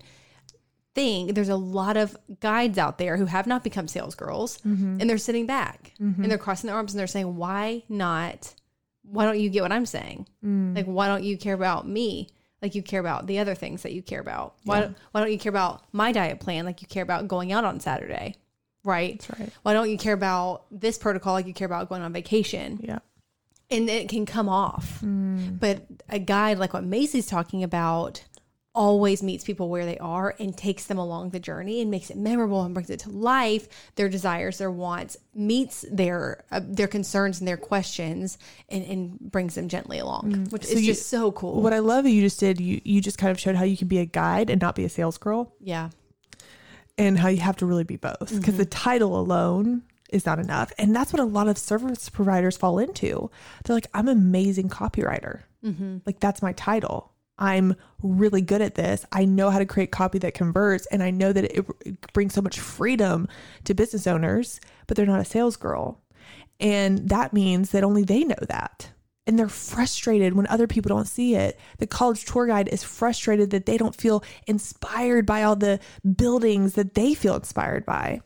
think 0.97 1.35
there's 1.35 1.49
a 1.49 1.55
lot 1.55 1.95
of 1.95 2.17
guides 2.39 2.79
out 2.79 2.97
there 2.97 3.17
who 3.17 3.25
have 3.25 3.45
not 3.45 3.63
become 3.63 3.87
sales 3.87 4.15
girls 4.15 4.57
mm-hmm. 4.59 4.97
and 4.99 5.07
they're 5.07 5.19
sitting 5.19 5.45
back 5.45 5.93
mm-hmm. 6.01 6.21
and 6.21 6.31
they're 6.31 6.39
crossing 6.39 6.67
their 6.67 6.75
arms 6.75 6.93
and 6.93 6.99
they're 6.99 7.05
saying, 7.05 7.35
why 7.35 7.83
not? 7.87 8.55
Why 9.03 9.25
don't 9.25 9.39
you 9.39 9.49
get 9.49 9.61
what 9.61 9.71
I'm 9.71 9.85
saying? 9.85 10.27
Mm. 10.43 10.75
Like, 10.75 10.85
why 10.85 11.07
don't 11.07 11.23
you 11.23 11.37
care 11.37 11.53
about 11.53 11.87
me? 11.87 12.29
Like 12.61 12.73
you 12.73 12.81
care 12.81 12.99
about 12.99 13.27
the 13.27 13.37
other 13.37 13.53
things 13.53 13.83
that 13.83 13.93
you 13.93 14.01
care 14.01 14.19
about. 14.19 14.55
Why, 14.63 14.81
yeah. 14.81 14.89
why 15.11 15.21
don't 15.21 15.31
you 15.31 15.37
care 15.37 15.51
about 15.51 15.83
my 15.93 16.11
diet 16.11 16.39
plan? 16.39 16.65
Like 16.65 16.81
you 16.81 16.87
care 16.87 17.03
about 17.03 17.27
going 17.27 17.53
out 17.53 17.63
on 17.63 17.79
Saturday 17.79 18.35
right? 18.87 19.19
That's 19.19 19.39
right. 19.39 19.49
Why 19.63 19.73
don't 19.73 19.89
you 19.91 19.97
care 19.97 20.13
about 20.13 20.65
this 20.71 20.97
protocol 20.97 21.33
like 21.33 21.45
you 21.45 21.53
care 21.53 21.65
about 21.65 21.89
going 21.89 22.01
on 22.01 22.13
vacation? 22.13 22.79
Yeah. 22.81 22.99
And 23.69 23.89
it 23.89 24.07
can 24.07 24.25
come 24.25 24.47
off. 24.47 25.01
Mm. 25.03 25.59
But 25.59 25.85
a 26.09 26.19
guide 26.19 26.57
like 26.57 26.73
what 26.73 26.85
Macy's 26.85 27.27
talking 27.27 27.63
about 27.63 28.23
always 28.77 29.23
meets 29.23 29.43
people 29.43 29.69
where 29.69 29.85
they 29.85 29.97
are 29.97 30.35
and 30.39 30.55
takes 30.55 30.85
them 30.85 30.99
along 30.99 31.31
the 31.31 31.39
journey 31.39 31.81
and 31.81 31.89
makes 31.89 32.11
it 32.11 32.17
memorable 32.17 32.61
and 32.61 32.75
brings 32.75 32.91
it 32.91 32.99
to 32.99 33.09
life 33.09 33.67
their 33.95 34.07
desires 34.07 34.59
their 34.59 34.69
wants 34.69 35.17
meets 35.33 35.83
their 35.91 36.43
uh, 36.51 36.61
their 36.63 36.87
concerns 36.87 37.39
and 37.39 37.47
their 37.47 37.57
questions 37.57 38.37
and, 38.69 38.85
and 38.85 39.19
brings 39.19 39.55
them 39.55 39.67
gently 39.67 39.97
along 39.97 40.31
mm. 40.31 40.51
which 40.51 40.63
so 40.63 40.73
is 40.73 40.81
you, 40.81 40.93
just 40.93 41.09
so 41.09 41.31
cool 41.31 41.59
what 41.61 41.73
i 41.73 41.79
love 41.79 42.05
you 42.05 42.21
just 42.21 42.39
did 42.39 42.61
you 42.61 42.79
you 42.85 43.01
just 43.01 43.17
kind 43.17 43.31
of 43.31 43.39
showed 43.39 43.55
how 43.55 43.63
you 43.63 43.75
can 43.75 43.87
be 43.87 43.97
a 43.97 44.05
guide 44.05 44.51
and 44.51 44.61
not 44.61 44.75
be 44.75 44.85
a 44.85 44.89
sales 44.89 45.17
girl 45.17 45.51
yeah 45.59 45.89
and 46.99 47.17
how 47.17 47.27
you 47.27 47.37
have 47.37 47.57
to 47.57 47.65
really 47.65 47.83
be 47.83 47.97
both 47.97 48.19
because 48.19 48.53
mm-hmm. 48.53 48.57
the 48.57 48.65
title 48.65 49.19
alone 49.19 49.81
is 50.09 50.25
not 50.25 50.39
enough. 50.39 50.71
And 50.77 50.95
that's 50.95 51.11
what 51.13 51.19
a 51.19 51.25
lot 51.25 51.47
of 51.47 51.57
service 51.57 52.09
providers 52.09 52.57
fall 52.57 52.79
into. 52.79 53.29
They're 53.63 53.75
like, 53.75 53.87
I'm 53.93 54.07
an 54.07 54.17
amazing 54.17 54.69
copywriter. 54.69 55.41
Mm-hmm. 55.63 55.97
Like, 56.05 56.19
that's 56.19 56.41
my 56.41 56.53
title. 56.53 57.11
I'm 57.39 57.75
really 58.01 58.41
good 58.41 58.61
at 58.61 58.75
this. 58.75 59.05
I 59.11 59.25
know 59.25 59.49
how 59.49 59.59
to 59.59 59.65
create 59.65 59.91
copy 59.91 60.17
that 60.19 60.33
converts, 60.33 60.85
and 60.87 61.03
I 61.03 61.11
know 61.11 61.31
that 61.33 61.43
it, 61.45 61.65
it 61.85 62.13
brings 62.13 62.33
so 62.33 62.41
much 62.41 62.59
freedom 62.59 63.27
to 63.65 63.73
business 63.73 64.07
owners, 64.07 64.59
but 64.87 64.97
they're 64.97 65.05
not 65.05 65.19
a 65.21 65.25
sales 65.25 65.55
girl. 65.55 66.01
And 66.59 67.09
that 67.09 67.33
means 67.33 67.69
that 67.71 67.83
only 67.83 68.03
they 68.03 68.23
know 68.23 68.35
that. 68.49 68.91
and 69.27 69.37
they're 69.37 69.49
frustrated 69.49 70.33
when 70.33 70.47
other 70.47 70.67
people 70.67 70.89
don't 70.89 71.07
see 71.07 71.35
it. 71.35 71.59
The 71.79 71.85
college 71.85 72.23
tour 72.25 72.47
guide 72.47 72.69
is 72.69 72.81
frustrated 72.83 73.49
that 73.51 73.65
they 73.65 73.77
don't 73.77 73.95
feel 73.95 74.23
inspired 74.47 75.25
by 75.25 75.43
all 75.43 75.57
the 75.57 75.79
buildings 76.15 76.73
that 76.73 76.93
they 76.93 77.13
feel 77.13 77.35
inspired 77.35 77.85
by. 77.85 78.21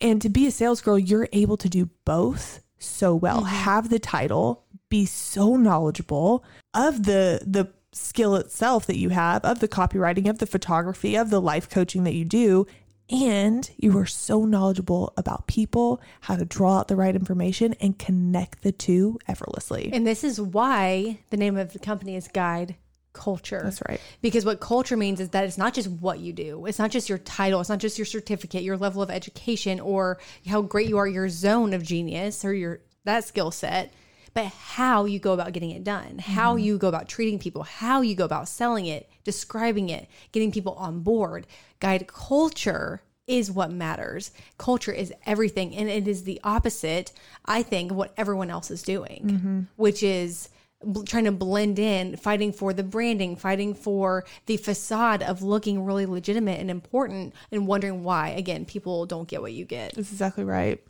And 0.00 0.20
to 0.22 0.30
be 0.30 0.46
a 0.46 0.50
sales 0.50 0.80
girl, 0.80 0.98
you're 0.98 1.28
able 1.32 1.58
to 1.58 1.68
do 1.68 1.90
both 2.06 2.60
so 2.78 3.14
well. 3.14 3.38
Mm-hmm. 3.42 3.54
Have 3.54 3.90
the 3.90 3.98
title, 3.98 4.64
be 4.88 5.04
so 5.06 5.56
knowledgeable 5.56 6.44
of 6.74 7.04
the 7.04 7.42
the 7.46 7.70
skill 7.92 8.36
itself 8.36 8.86
that 8.86 8.98
you 8.98 9.10
have, 9.10 9.44
of 9.44 9.60
the 9.60 9.68
copywriting, 9.68 10.28
of 10.28 10.38
the 10.38 10.46
photography, 10.46 11.14
of 11.14 11.30
the 11.30 11.40
life 11.40 11.68
coaching 11.68 12.04
that 12.04 12.14
you 12.14 12.24
do, 12.24 12.66
and 13.10 13.70
you 13.76 13.96
are 13.98 14.06
so 14.06 14.44
knowledgeable 14.44 15.12
about 15.16 15.46
people, 15.46 16.00
how 16.22 16.36
to 16.36 16.44
draw 16.44 16.78
out 16.78 16.88
the 16.88 16.96
right 16.96 17.14
information 17.14 17.74
and 17.74 17.98
connect 17.98 18.62
the 18.62 18.72
two 18.72 19.18
effortlessly. 19.28 19.90
And 19.92 20.06
this 20.06 20.24
is 20.24 20.40
why 20.40 21.18
the 21.30 21.36
name 21.36 21.56
of 21.58 21.72
the 21.72 21.78
company 21.78 22.16
is 22.16 22.28
Guide 22.28 22.76
Culture. 23.12 23.60
That's 23.62 23.82
right. 23.86 24.00
Because 24.22 24.46
what 24.46 24.60
culture 24.60 24.96
means 24.96 25.20
is 25.20 25.30
that 25.30 25.44
it's 25.44 25.58
not 25.58 25.74
just 25.74 25.88
what 25.88 26.20
you 26.20 26.32
do, 26.32 26.64
it's 26.64 26.78
not 26.78 26.90
just 26.90 27.10
your 27.10 27.18
title, 27.18 27.60
it's 27.60 27.68
not 27.68 27.80
just 27.80 27.98
your 27.98 28.06
certificate, 28.06 28.62
your 28.62 28.78
level 28.78 29.02
of 29.02 29.10
education, 29.10 29.78
or 29.80 30.18
how 30.46 30.62
great 30.62 30.88
you 30.88 30.96
are, 30.96 31.06
your 31.06 31.28
zone 31.28 31.74
of 31.74 31.82
genius 31.82 32.44
or 32.44 32.54
your 32.54 32.80
that 33.04 33.24
skill 33.24 33.50
set, 33.50 33.92
but 34.34 34.46
how 34.46 35.04
you 35.04 35.18
go 35.18 35.32
about 35.32 35.52
getting 35.52 35.70
it 35.70 35.84
done, 35.84 36.18
how 36.18 36.54
mm-hmm. 36.54 36.64
you 36.64 36.78
go 36.78 36.88
about 36.88 37.08
treating 37.08 37.38
people, 37.38 37.62
how 37.62 38.00
you 38.00 38.14
go 38.14 38.24
about 38.24 38.48
selling 38.48 38.86
it, 38.86 39.10
describing 39.24 39.90
it, 39.90 40.08
getting 40.32 40.52
people 40.52 40.74
on 40.74 41.00
board. 41.00 41.46
Guide 41.80 42.06
culture 42.06 43.02
is 43.26 43.50
what 43.50 43.70
matters. 43.70 44.30
Culture 44.58 44.92
is 44.92 45.12
everything. 45.26 45.76
And 45.76 45.88
it 45.88 46.08
is 46.08 46.24
the 46.24 46.40
opposite, 46.42 47.12
I 47.44 47.62
think, 47.62 47.90
of 47.90 47.96
what 47.96 48.12
everyone 48.16 48.50
else 48.50 48.70
is 48.70 48.82
doing, 48.82 49.22
mm-hmm. 49.24 49.60
which 49.76 50.02
is 50.02 50.48
bl- 50.82 51.02
trying 51.02 51.24
to 51.24 51.32
blend 51.32 51.78
in, 51.78 52.16
fighting 52.16 52.52
for 52.52 52.72
the 52.72 52.82
branding, 52.82 53.36
fighting 53.36 53.74
for 53.74 54.24
the 54.46 54.56
facade 54.56 55.22
of 55.22 55.42
looking 55.42 55.84
really 55.84 56.06
legitimate 56.06 56.58
and 56.58 56.70
important, 56.70 57.34
and 57.50 57.66
wondering 57.66 58.02
why, 58.02 58.30
again, 58.30 58.64
people 58.64 59.06
don't 59.06 59.28
get 59.28 59.40
what 59.40 59.52
you 59.52 59.64
get. 59.64 59.94
That's 59.94 60.10
exactly 60.10 60.44
right. 60.44 60.82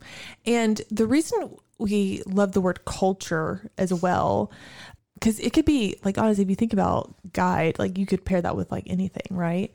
And 0.45 0.81
the 0.89 1.05
reason 1.05 1.57
we 1.83 2.23
love 2.25 2.53
the 2.53 2.61
word 2.61 2.85
culture 2.85 3.69
as 3.77 3.93
well, 3.93 4.51
because 5.15 5.39
it 5.39 5.53
could 5.53 5.65
be 5.65 5.97
like, 6.03 6.17
honestly, 6.17 6.43
if 6.43 6.49
you 6.49 6.55
think 6.55 6.73
about 6.73 7.13
guide, 7.33 7.77
like 7.77 7.97
you 7.97 8.05
could 8.05 8.25
pair 8.25 8.41
that 8.41 8.55
with 8.55 8.71
like 8.71 8.85
anything, 8.87 9.27
right? 9.29 9.71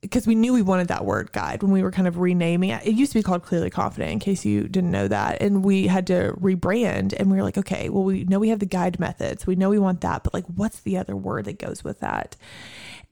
Because 0.00 0.26
we 0.26 0.36
knew 0.36 0.52
we 0.52 0.62
wanted 0.62 0.88
that 0.88 1.04
word 1.04 1.32
guide 1.32 1.62
when 1.62 1.72
we 1.72 1.82
were 1.82 1.90
kind 1.90 2.06
of 2.06 2.18
renaming 2.18 2.70
it. 2.70 2.86
It 2.86 2.94
used 2.94 3.10
to 3.12 3.18
be 3.18 3.22
called 3.22 3.42
Clearly 3.42 3.70
Confident, 3.70 4.12
in 4.12 4.18
case 4.20 4.44
you 4.44 4.68
didn't 4.68 4.92
know 4.92 5.08
that. 5.08 5.42
And 5.42 5.64
we 5.64 5.88
had 5.88 6.06
to 6.06 6.34
rebrand 6.40 7.14
and 7.18 7.30
we 7.30 7.36
were 7.36 7.42
like, 7.42 7.58
okay, 7.58 7.88
well, 7.88 8.04
we 8.04 8.24
know 8.24 8.38
we 8.38 8.50
have 8.50 8.60
the 8.60 8.66
guide 8.66 9.00
methods. 9.00 9.46
We 9.46 9.56
know 9.56 9.70
we 9.70 9.78
want 9.80 10.02
that, 10.02 10.22
but 10.22 10.34
like, 10.34 10.44
what's 10.46 10.80
the 10.80 10.98
other 10.98 11.16
word 11.16 11.46
that 11.46 11.58
goes 11.58 11.82
with 11.82 11.98
that? 12.00 12.36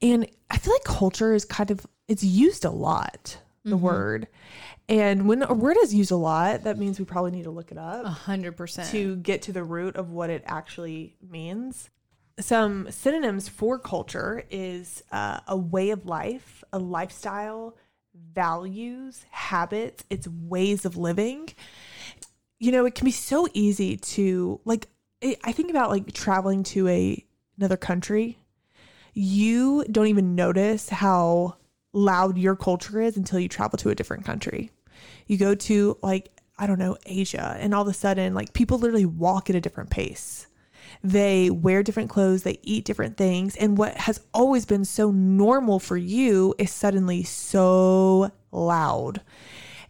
And 0.00 0.28
I 0.50 0.58
feel 0.58 0.74
like 0.74 0.84
culture 0.84 1.34
is 1.34 1.44
kind 1.44 1.70
of, 1.70 1.86
it's 2.06 2.22
used 2.22 2.64
a 2.64 2.70
lot, 2.70 3.38
the 3.64 3.70
mm-hmm. 3.70 3.80
word. 3.80 4.28
And 4.88 5.26
when 5.26 5.42
a 5.42 5.52
word 5.52 5.76
is 5.82 5.92
used 5.92 6.12
a 6.12 6.16
lot, 6.16 6.62
that 6.62 6.78
means 6.78 6.98
we 6.98 7.04
probably 7.04 7.32
need 7.32 7.44
to 7.44 7.50
look 7.50 7.72
it 7.72 7.78
up 7.78 8.04
A 8.04 8.10
hundred 8.10 8.56
percent. 8.56 8.88
to 8.90 9.16
get 9.16 9.42
to 9.42 9.52
the 9.52 9.64
root 9.64 9.96
of 9.96 10.10
what 10.10 10.30
it 10.30 10.44
actually 10.46 11.16
means. 11.20 11.90
Some 12.38 12.86
synonyms 12.90 13.48
for 13.48 13.78
culture 13.78 14.44
is 14.50 15.02
uh, 15.10 15.40
a 15.48 15.56
way 15.56 15.90
of 15.90 16.06
life, 16.06 16.62
a 16.72 16.78
lifestyle, 16.78 17.76
values, 18.34 19.24
habits, 19.30 20.04
it's 20.10 20.28
ways 20.28 20.84
of 20.84 20.96
living. 20.96 21.48
You 22.58 22.72
know, 22.72 22.86
it 22.86 22.94
can 22.94 23.04
be 23.06 23.10
so 23.10 23.48
easy 23.54 23.96
to 23.96 24.60
like. 24.64 24.86
I 25.42 25.50
think 25.52 25.70
about 25.70 25.90
like 25.90 26.12
traveling 26.12 26.62
to 26.64 26.86
a 26.88 27.24
another 27.58 27.76
country. 27.78 28.38
You 29.14 29.84
don't 29.90 30.08
even 30.08 30.34
notice 30.34 30.90
how 30.90 31.56
loud 31.94 32.36
your 32.36 32.54
culture 32.54 33.00
is 33.00 33.16
until 33.16 33.40
you 33.40 33.48
travel 33.48 33.78
to 33.78 33.88
a 33.88 33.94
different 33.94 34.26
country. 34.26 34.70
You 35.26 35.36
go 35.36 35.54
to 35.54 35.98
like 36.02 36.30
I 36.58 36.66
don't 36.66 36.78
know, 36.78 36.96
Asia, 37.04 37.56
and 37.60 37.74
all 37.74 37.82
of 37.82 37.88
a 37.88 37.92
sudden, 37.92 38.32
like 38.34 38.54
people 38.54 38.78
literally 38.78 39.04
walk 39.04 39.50
at 39.50 39.56
a 39.56 39.60
different 39.60 39.90
pace. 39.90 40.46
They 41.04 41.50
wear 41.50 41.82
different 41.82 42.10
clothes, 42.10 42.44
they 42.44 42.58
eat 42.62 42.84
different 42.84 43.16
things. 43.16 43.56
And 43.56 43.76
what 43.76 43.94
has 43.96 44.20
always 44.32 44.64
been 44.64 44.84
so 44.84 45.10
normal 45.10 45.78
for 45.78 45.96
you 45.96 46.54
is 46.58 46.70
suddenly 46.70 47.22
so 47.24 48.30
loud. 48.52 49.20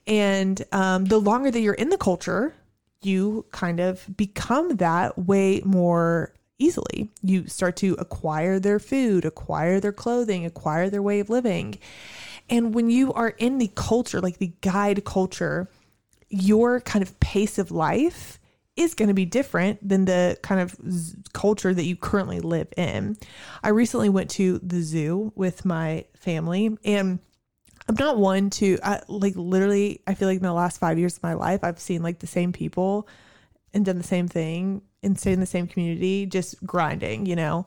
And 0.06 0.64
um, 0.72 1.04
the 1.04 1.18
longer 1.18 1.50
that 1.50 1.60
you're 1.60 1.74
in 1.74 1.90
the 1.90 1.98
culture, 1.98 2.54
you 3.02 3.46
kind 3.52 3.78
of 3.78 4.04
become 4.16 4.76
that 4.76 5.18
way 5.18 5.62
more 5.64 6.34
easily. 6.58 7.10
You 7.22 7.46
start 7.46 7.76
to 7.76 7.94
acquire 7.98 8.58
their 8.58 8.78
food, 8.78 9.24
acquire 9.24 9.78
their 9.78 9.92
clothing, 9.92 10.44
acquire 10.44 10.90
their 10.90 11.02
way 11.02 11.20
of 11.20 11.30
living. 11.30 11.78
And 12.48 12.74
when 12.74 12.90
you 12.90 13.12
are 13.12 13.30
in 13.30 13.58
the 13.58 13.68
culture, 13.74 14.20
like 14.20 14.38
the 14.38 14.52
guide 14.60 15.04
culture, 15.04 15.68
your 16.28 16.80
kind 16.80 17.02
of 17.02 17.18
pace 17.20 17.58
of 17.58 17.70
life 17.70 18.38
is 18.76 18.94
going 18.94 19.08
to 19.08 19.14
be 19.14 19.24
different 19.24 19.86
than 19.86 20.04
the 20.04 20.38
kind 20.42 20.60
of 20.60 20.76
z- 20.90 21.16
culture 21.32 21.72
that 21.72 21.84
you 21.84 21.96
currently 21.96 22.40
live 22.40 22.68
in. 22.76 23.16
I 23.62 23.70
recently 23.70 24.10
went 24.10 24.30
to 24.32 24.58
the 24.58 24.82
zoo 24.82 25.32
with 25.34 25.64
my 25.64 26.04
family 26.14 26.76
and 26.84 27.18
I'm 27.88 27.96
not 27.98 28.18
one 28.18 28.50
to 28.50 28.78
I, 28.82 29.00
like 29.08 29.34
literally 29.36 30.02
I 30.06 30.14
feel 30.14 30.28
like 30.28 30.36
in 30.36 30.42
the 30.42 30.52
last 30.52 30.78
5 30.78 30.98
years 30.98 31.16
of 31.16 31.22
my 31.22 31.34
life 31.34 31.60
I've 31.62 31.80
seen 31.80 32.02
like 32.02 32.18
the 32.18 32.26
same 32.26 32.52
people 32.52 33.08
and 33.72 33.84
done 33.84 33.96
the 33.96 34.04
same 34.04 34.28
thing 34.28 34.82
and 35.02 35.18
stay 35.18 35.32
in 35.32 35.40
the 35.40 35.46
same 35.46 35.66
community, 35.66 36.26
just 36.26 36.64
grinding, 36.64 37.26
you 37.26 37.36
know. 37.36 37.66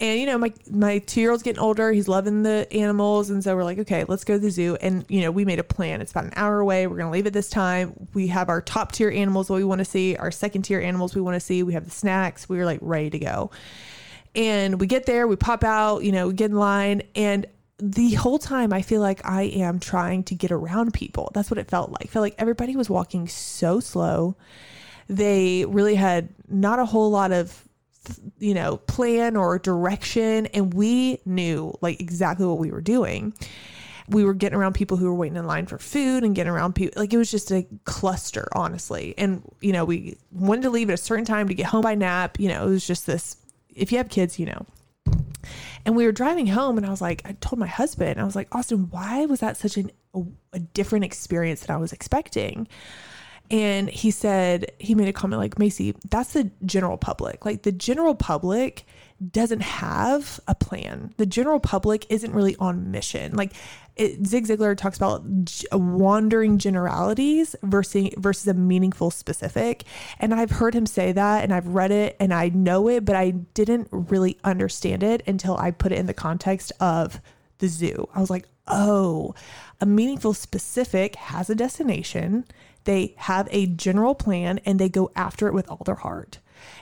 And 0.00 0.20
you 0.20 0.26
know, 0.26 0.38
my 0.38 0.52
my 0.70 0.98
two 0.98 1.20
year 1.20 1.30
old's 1.30 1.42
getting 1.42 1.60
older. 1.60 1.90
He's 1.90 2.08
loving 2.08 2.42
the 2.42 2.72
animals, 2.72 3.30
and 3.30 3.42
so 3.42 3.56
we're 3.56 3.64
like, 3.64 3.78
okay, 3.80 4.04
let's 4.04 4.24
go 4.24 4.34
to 4.34 4.38
the 4.38 4.50
zoo. 4.50 4.76
And 4.80 5.04
you 5.08 5.20
know, 5.20 5.30
we 5.30 5.44
made 5.44 5.58
a 5.58 5.64
plan. 5.64 6.00
It's 6.00 6.12
about 6.12 6.24
an 6.24 6.32
hour 6.36 6.60
away. 6.60 6.86
We're 6.86 6.96
gonna 6.96 7.10
leave 7.10 7.26
at 7.26 7.32
this 7.32 7.50
time. 7.50 8.08
We 8.14 8.28
have 8.28 8.48
our 8.48 8.62
top 8.62 8.92
tier 8.92 9.10
animals 9.10 9.50
what 9.50 9.56
we 9.56 9.64
want 9.64 9.80
to 9.80 9.84
see, 9.84 10.16
our 10.16 10.30
second 10.30 10.62
tier 10.62 10.80
animals 10.80 11.14
we 11.14 11.20
want 11.20 11.34
to 11.34 11.40
see. 11.40 11.62
We 11.62 11.72
have 11.74 11.84
the 11.84 11.90
snacks. 11.90 12.48
We 12.48 12.60
are 12.60 12.64
like 12.64 12.78
ready 12.80 13.10
to 13.10 13.18
go. 13.18 13.50
And 14.34 14.78
we 14.78 14.86
get 14.86 15.06
there, 15.06 15.26
we 15.26 15.36
pop 15.36 15.64
out, 15.64 16.04
you 16.04 16.12
know, 16.12 16.28
we 16.28 16.34
get 16.34 16.50
in 16.50 16.56
line, 16.56 17.02
and 17.14 17.46
the 17.78 18.14
whole 18.14 18.38
time 18.38 18.72
I 18.72 18.82
feel 18.82 19.00
like 19.00 19.24
I 19.24 19.42
am 19.42 19.80
trying 19.80 20.24
to 20.24 20.34
get 20.34 20.52
around 20.52 20.94
people. 20.94 21.30
That's 21.34 21.50
what 21.50 21.58
it 21.58 21.68
felt 21.68 21.90
like. 21.90 22.04
I 22.04 22.08
felt 22.08 22.22
like 22.22 22.34
everybody 22.38 22.76
was 22.76 22.90
walking 22.90 23.26
so 23.26 23.80
slow. 23.80 24.36
They 25.08 25.64
really 25.66 25.94
had 25.94 26.28
not 26.48 26.78
a 26.78 26.84
whole 26.84 27.10
lot 27.10 27.32
of 27.32 27.64
you 28.38 28.54
know, 28.54 28.78
plan 28.78 29.36
or 29.36 29.58
direction 29.58 30.46
and 30.46 30.72
we 30.72 31.20
knew 31.24 31.76
like 31.80 32.00
exactly 32.00 32.46
what 32.46 32.58
we 32.58 32.70
were 32.70 32.80
doing. 32.80 33.34
We 34.08 34.24
were 34.24 34.32
getting 34.32 34.56
around 34.56 34.72
people 34.72 34.96
who 34.96 35.06
were 35.06 35.14
waiting 35.14 35.36
in 35.36 35.46
line 35.46 35.66
for 35.66 35.78
food 35.78 36.24
and 36.24 36.34
getting 36.34 36.50
around 36.50 36.74
people 36.74 37.00
like 37.00 37.12
it 37.12 37.18
was 37.18 37.30
just 37.30 37.50
a 37.50 37.66
cluster, 37.84 38.48
honestly. 38.52 39.14
And 39.18 39.42
you 39.60 39.72
know, 39.72 39.84
we 39.84 40.16
wanted 40.32 40.62
to 40.62 40.70
leave 40.70 40.88
at 40.88 40.94
a 40.94 40.98
certain 40.98 41.26
time 41.26 41.48
to 41.48 41.54
get 41.54 41.66
home 41.66 41.82
by 41.82 41.94
nap. 41.94 42.40
You 42.40 42.48
know, 42.48 42.66
it 42.66 42.70
was 42.70 42.86
just 42.86 43.06
this 43.06 43.36
if 43.68 43.92
you 43.92 43.98
have 43.98 44.08
kids, 44.08 44.38
you 44.38 44.46
know, 44.46 44.66
and 45.84 45.94
we 45.94 46.04
were 46.04 46.12
driving 46.12 46.46
home, 46.46 46.78
and 46.78 46.86
I 46.86 46.90
was 46.90 47.00
like, 47.00 47.22
I 47.24 47.32
told 47.40 47.58
my 47.58 47.66
husband, 47.66 48.20
I 48.20 48.24
was 48.24 48.34
like, 48.34 48.52
Austin, 48.54 48.88
why 48.90 49.26
was 49.26 49.40
that 49.40 49.56
such 49.56 49.76
an, 49.76 49.90
a, 50.14 50.22
a 50.54 50.58
different 50.58 51.04
experience 51.04 51.60
than 51.60 51.76
I 51.76 51.78
was 51.78 51.92
expecting? 51.92 52.66
And 53.50 53.88
he 53.88 54.10
said, 54.10 54.72
he 54.78 54.94
made 54.94 55.08
a 55.08 55.12
comment 55.12 55.40
like, 55.40 55.58
Macy, 55.58 55.94
that's 56.10 56.34
the 56.34 56.50
general 56.66 56.98
public. 56.98 57.46
Like, 57.46 57.62
the 57.62 57.72
general 57.72 58.14
public 58.14 58.84
doesn't 59.32 59.62
have 59.62 60.38
a 60.46 60.54
plan. 60.54 61.14
The 61.16 61.26
general 61.26 61.58
public 61.58 62.06
isn't 62.10 62.32
really 62.32 62.56
on 62.56 62.90
mission. 62.90 63.34
Like, 63.34 63.54
it, 63.96 64.26
Zig 64.26 64.46
Ziglar 64.46 64.76
talks 64.76 64.96
about 64.96 65.24
g- 65.44 65.66
uh, 65.72 65.78
wandering 65.78 66.58
generalities 66.58 67.56
versus 67.62 68.10
versus 68.16 68.46
a 68.46 68.54
meaningful 68.54 69.10
specific. 69.10 69.84
And 70.20 70.34
I've 70.34 70.50
heard 70.50 70.74
him 70.74 70.86
say 70.86 71.12
that, 71.12 71.42
and 71.42 71.52
I've 71.52 71.68
read 71.68 71.90
it, 71.90 72.16
and 72.20 72.32
I 72.32 72.50
know 72.50 72.88
it, 72.88 73.04
but 73.04 73.16
I 73.16 73.30
didn't 73.30 73.88
really 73.90 74.38
understand 74.44 75.02
it 75.02 75.22
until 75.26 75.56
I 75.56 75.70
put 75.70 75.90
it 75.90 75.98
in 75.98 76.06
the 76.06 76.14
context 76.14 76.70
of 76.80 77.20
the 77.58 77.66
zoo. 77.66 78.08
I 78.14 78.20
was 78.20 78.30
like, 78.30 78.46
oh, 78.68 79.34
a 79.80 79.86
meaningful 79.86 80.34
specific 80.34 81.16
has 81.16 81.50
a 81.50 81.54
destination. 81.54 82.44
They 82.88 83.12
have 83.18 83.48
a 83.50 83.66
general 83.66 84.14
plan 84.14 84.60
and 84.64 84.78
they 84.78 84.88
go 84.88 85.10
after 85.14 85.46
it 85.46 85.52
with 85.52 85.68
all 85.70 85.82
their 85.84 85.94
heart. 85.94 86.38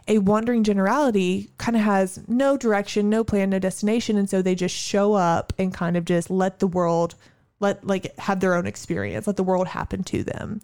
A 0.07 0.19
wandering 0.19 0.63
generality 0.63 1.51
kind 1.59 1.75
of 1.75 1.83
has 1.83 2.21
no 2.29 2.57
direction, 2.57 3.11
no 3.11 3.25
plan, 3.25 3.51
no 3.51 3.59
destination. 3.59 4.17
And 4.17 4.31
so 4.31 4.41
they 4.41 4.55
just 4.55 4.73
show 4.73 5.15
up 5.15 5.53
and 5.59 5.75
kind 5.75 5.97
of 5.97 6.05
just 6.05 6.31
let 6.31 6.61
the 6.61 6.69
world, 6.69 7.17
let 7.59 7.85
like 7.85 8.17
have 8.21 8.39
their 8.39 8.55
own 8.55 8.69
experience, 8.69 9.27
let 9.27 9.35
the 9.35 9.43
world 9.43 9.67
happen 9.67 10.05
to 10.05 10.23
them. 10.23 10.61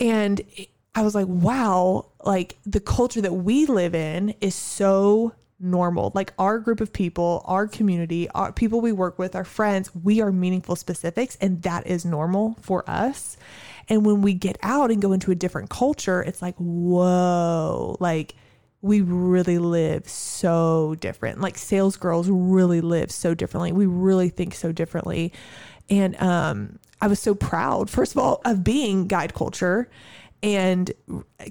And 0.00 0.40
I 0.96 1.02
was 1.02 1.14
like, 1.14 1.28
wow, 1.28 2.06
like 2.24 2.56
the 2.66 2.80
culture 2.80 3.20
that 3.20 3.32
we 3.32 3.66
live 3.66 3.94
in 3.94 4.34
is 4.40 4.56
so 4.56 5.34
normal. 5.60 6.10
Like 6.16 6.32
our 6.36 6.58
group 6.58 6.80
of 6.80 6.92
people, 6.92 7.44
our 7.44 7.68
community, 7.68 8.28
our 8.30 8.52
people 8.52 8.80
we 8.80 8.90
work 8.90 9.20
with, 9.20 9.36
our 9.36 9.44
friends, 9.44 9.94
we 9.94 10.20
are 10.20 10.32
meaningful 10.32 10.74
specifics 10.74 11.38
and 11.40 11.62
that 11.62 11.86
is 11.86 12.04
normal 12.04 12.56
for 12.60 12.82
us. 12.90 13.36
And 13.88 14.04
when 14.04 14.22
we 14.22 14.34
get 14.34 14.56
out 14.62 14.90
and 14.90 15.00
go 15.00 15.12
into 15.12 15.30
a 15.30 15.34
different 15.34 15.70
culture, 15.70 16.22
it's 16.22 16.42
like, 16.42 16.56
whoa, 16.56 17.96
like 18.00 18.34
we 18.82 19.00
really 19.00 19.58
live 19.58 20.08
so 20.08 20.96
different. 21.00 21.40
Like 21.40 21.56
sales 21.58 21.96
girls 21.96 22.28
really 22.28 22.80
live 22.80 23.10
so 23.10 23.34
differently. 23.34 23.72
We 23.72 23.86
really 23.86 24.28
think 24.28 24.54
so 24.54 24.72
differently. 24.72 25.32
And 25.88 26.20
um, 26.20 26.78
I 27.00 27.06
was 27.06 27.20
so 27.20 27.34
proud, 27.34 27.90
first 27.90 28.12
of 28.12 28.18
all, 28.18 28.40
of 28.44 28.64
being 28.64 29.06
guide 29.06 29.34
culture 29.34 29.88
and 30.42 30.92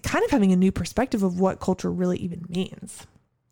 kind 0.03 0.25
of 0.25 0.31
having 0.31 0.51
a 0.51 0.55
new 0.55 0.71
perspective 0.71 1.23
of 1.23 1.39
what 1.39 1.59
culture 1.59 1.91
really 1.91 2.17
even 2.19 2.45
means. 2.49 3.07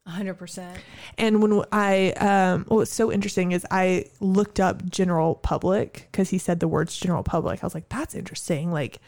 100%. 0.07 0.75
And 1.17 1.41
when 1.41 1.63
I, 1.71 2.11
um, 2.11 2.65
what 2.67 2.77
was 2.77 2.91
so 2.91 3.11
interesting 3.11 3.53
is 3.53 3.65
I 3.71 4.05
looked 4.19 4.59
up 4.59 4.85
general 4.89 5.35
public 5.35 6.09
because 6.11 6.29
he 6.29 6.37
said 6.37 6.59
the 6.59 6.67
words 6.67 6.97
general 6.97 7.23
public. 7.23 7.63
I 7.63 7.65
was 7.65 7.73
like, 7.73 7.89
that's 7.89 8.13
interesting. 8.13 8.71
Like, 8.71 8.99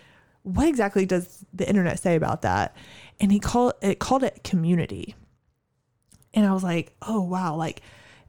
what 0.44 0.68
exactly 0.68 1.06
does 1.06 1.44
the 1.54 1.68
internet 1.68 2.00
say 2.00 2.16
about 2.16 2.44
that? 2.44 2.76
And 3.20 3.32
he 3.32 3.40
called 3.40 3.74
it 3.82 3.98
called 4.00 4.24
it 4.24 4.44
community. 4.44 5.16
And 6.36 6.46
I 6.46 6.54
was 6.54 6.64
like, 6.64 6.94
oh 7.02 7.22
wow, 7.22 7.56
like 7.56 7.82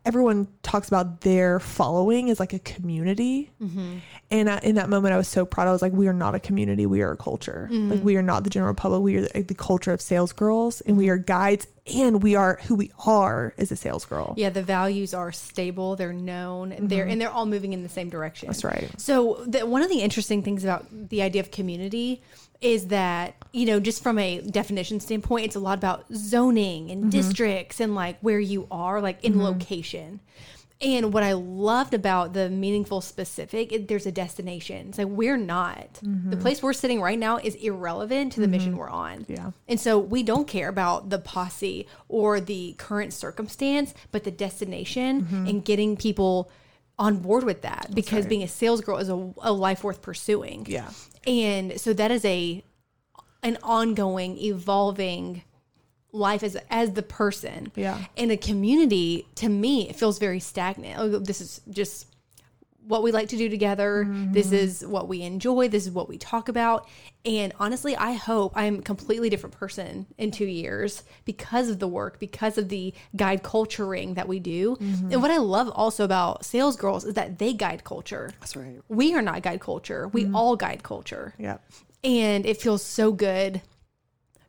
everyone 0.07 0.47
talks 0.63 0.87
about 0.87 1.23
their 1.23 1.59
following 1.59 2.31
as 2.31 2.39
like 2.39 2.53
a 2.53 2.61
community. 2.61 3.51
Mm-hmm. 3.61 3.97
And 4.31 4.49
I, 4.49 4.59
in 4.59 4.77
that 4.77 4.89
moment, 4.89 5.13
I 5.13 5.17
was 5.17 5.27
so 5.27 5.45
proud. 5.45 5.67
I 5.67 5.73
was 5.73 5.83
like, 5.83 5.93
we 5.93 6.07
are 6.07 6.13
not 6.13 6.35
a 6.37 6.41
community. 6.41 6.87
We 6.87 7.03
are 7.03 7.13
a 7.13 7.17
culture. 7.17 7.69
Mm-hmm. 7.71 7.91
Like 7.91 8.05
we 8.05 8.17
are 8.17 8.23
not 8.23 8.45
the 8.45 8.51
general 8.51 8.73
public. 8.73 9.03
We 9.03 9.17
are 9.17 9.23
the, 9.23 9.43
the 9.43 9.55
culture 9.55 9.93
of 9.93 10.01
sales 10.01 10.33
girls 10.33 10.81
and 10.83 10.97
we 10.97 11.07
mm-hmm. 11.07 11.15
are 11.15 11.19
guides 11.19 11.67
and 11.93 12.23
we 12.23 12.35
are 12.35 12.59
who 12.67 12.77
we 12.77 12.93
are 13.05 13.53
as 13.59 13.73
a 13.73 13.77
sales 13.77 14.05
girl. 14.05 14.35
Yeah, 14.37 14.51
the 14.51 14.63
values 14.63 15.13
are 15.13 15.33
stable, 15.33 15.97
they're 15.97 16.13
known, 16.13 16.75
they're 16.79 17.07
and 17.07 17.21
they're 17.21 17.31
all 17.31 17.47
moving 17.47 17.73
in 17.73 17.83
the 17.83 17.89
same 17.89 18.09
direction. 18.09 18.49
That's 18.49 18.65
right. 18.65 18.91
So, 18.99 19.45
the, 19.47 19.67
one 19.67 19.83
of 19.83 19.89
the 19.89 20.01
interesting 20.01 20.43
things 20.43 20.65
about 20.65 20.87
the 20.91 21.23
idea 21.23 21.41
of 21.41 21.51
community 21.51 22.23
is 22.61 22.89
that, 22.89 23.35
you 23.53 23.67
know, 23.67 23.81
just 23.81 24.03
from 24.03 24.19
a 24.19 24.41
definition 24.41 25.01
standpoint, 25.01 25.47
it's 25.47 25.57
a 25.57 25.61
lot 25.61 25.79
about 25.79 26.05
zoning 26.15 26.91
and 26.91 27.03
mm-hmm. 27.03 27.11
districts 27.11 27.81
and 27.81 27.95
like 27.95 28.19
where 28.21 28.41
you 28.41 28.67
are, 28.71 29.01
like 29.01 29.25
in 29.25 29.35
mm-hmm. 29.35 29.43
location. 29.43 30.21
And 30.79 31.15
what 31.15 31.23
I 31.23 31.33
loved 31.33 31.95
about 31.95 32.35
the 32.35 32.51
meaningful 32.51 33.01
specific, 33.01 33.73
it, 33.73 33.89
there's 33.89 34.05
a 34.05 34.13
destination. 34.13 34.89
It's 34.91 34.99
like 34.99 35.07
we're 35.07 35.39
not. 35.39 35.95
Mm-hmm. 36.05 36.29
The 36.29 36.37
place 36.37 36.63
we're 36.63 36.75
sitting 36.75 37.01
right 37.01 37.19
now 37.19 37.39
is 37.39 37.55
irrelevant 37.55 38.35
to 38.35 38.41
the 38.41 38.49
mission 38.49 38.77
we're 38.77 38.91
on. 38.91 39.25
Yeah. 39.27 39.53
And 39.69 39.81
so 39.81 39.99
we 39.99 40.23
don't 40.23 40.47
care 40.47 40.69
about 40.69 41.09
the 41.09 41.19
posse 41.19 41.87
or 42.09 42.41
the 42.41 42.75
current 42.77 43.15
circumstance, 43.15 43.95
but 44.13 44.25
the 44.25 44.31
destination 44.31 45.27
and 45.49 45.65
getting 45.65 45.97
people 45.97 46.51
on 46.99 47.19
board 47.19 47.45
with 47.45 47.63
that 47.63 47.89
because 47.95 48.21
right. 48.21 48.29
being 48.29 48.43
a 48.43 48.49
sales 48.49 48.81
girl 48.81 48.97
is 48.99 49.09
a, 49.09 49.33
a 49.43 49.53
life 49.53 49.85
worth 49.85 50.03
pursuing. 50.03 50.67
Yeah. 50.69 50.91
And 51.27 51.81
so 51.81 51.93
that 51.93 52.11
is 52.11 52.25
a 52.25 52.63
an 53.43 53.59
ongoing, 53.63 54.39
evolving 54.39 55.43
life 56.13 56.43
as 56.43 56.57
as 56.71 56.93
the 56.93 57.03
person. 57.03 57.71
Yeah. 57.77 58.05
And 58.17 58.33
a 58.33 58.37
community, 58.37 59.27
to 59.37 59.49
me, 59.49 59.89
it 59.89 59.97
feels 59.97 60.19
very 60.19 60.41
stagnant. 60.41 60.99
Oh, 60.99 61.19
this 61.19 61.41
is 61.41 61.61
just 61.71 62.07
what 62.87 63.03
we 63.03 63.11
like 63.13 63.29
to 63.31 63.37
do 63.37 63.49
together. 63.49 64.07
This 64.31 64.47
mm-hmm. 64.47 64.57
is 64.57 64.87
what 64.87 65.09
we 65.09 65.23
enjoy. 65.23 65.69
This 65.69 65.87
is 65.87 65.91
what 65.91 66.09
we 66.09 66.19
talk 66.19 66.49
about. 66.49 66.89
And 67.25 67.53
honestly, 67.59 67.97
I 67.97 68.13
hope 68.13 68.53
I'm 68.55 68.79
a 68.79 68.83
completely 68.83 69.29
different 69.29 69.57
person 69.57 70.07
in 70.19 70.31
two 70.31 70.47
years 70.47 71.03
because 71.25 71.69
of 71.69 71.81
the 71.81 71.89
work, 71.89 72.21
because 72.21 72.59
of 72.59 72.69
the 72.69 72.95
guide 73.17 73.43
culturing 73.43 74.15
that 74.15 74.29
we 74.29 74.39
do. 74.39 74.77
Mm-hmm. 74.77 75.13
And 75.13 75.23
what 75.23 75.33
I 75.33 75.39
love 75.39 75.69
also 75.71 76.05
about 76.05 76.45
sales 76.45 76.77
girls 76.77 77.05
is 77.05 77.15
that 77.15 77.39
they 77.39 77.53
guide 77.53 77.83
culture. 77.83 78.31
That's 78.41 78.55
right. 78.55 78.81
We 78.89 79.15
are 79.15 79.23
not 79.23 79.43
guide 79.43 79.61
culture. 79.61 80.09
We 80.09 80.25
mm-hmm. 80.25 80.37
all 80.37 80.55
guide 80.55 80.83
culture. 80.83 81.35
Yeah. 81.39 81.59
And 82.05 82.47
it 82.47 82.61
feels 82.61 82.83
so 82.83 83.11
good 83.11 83.63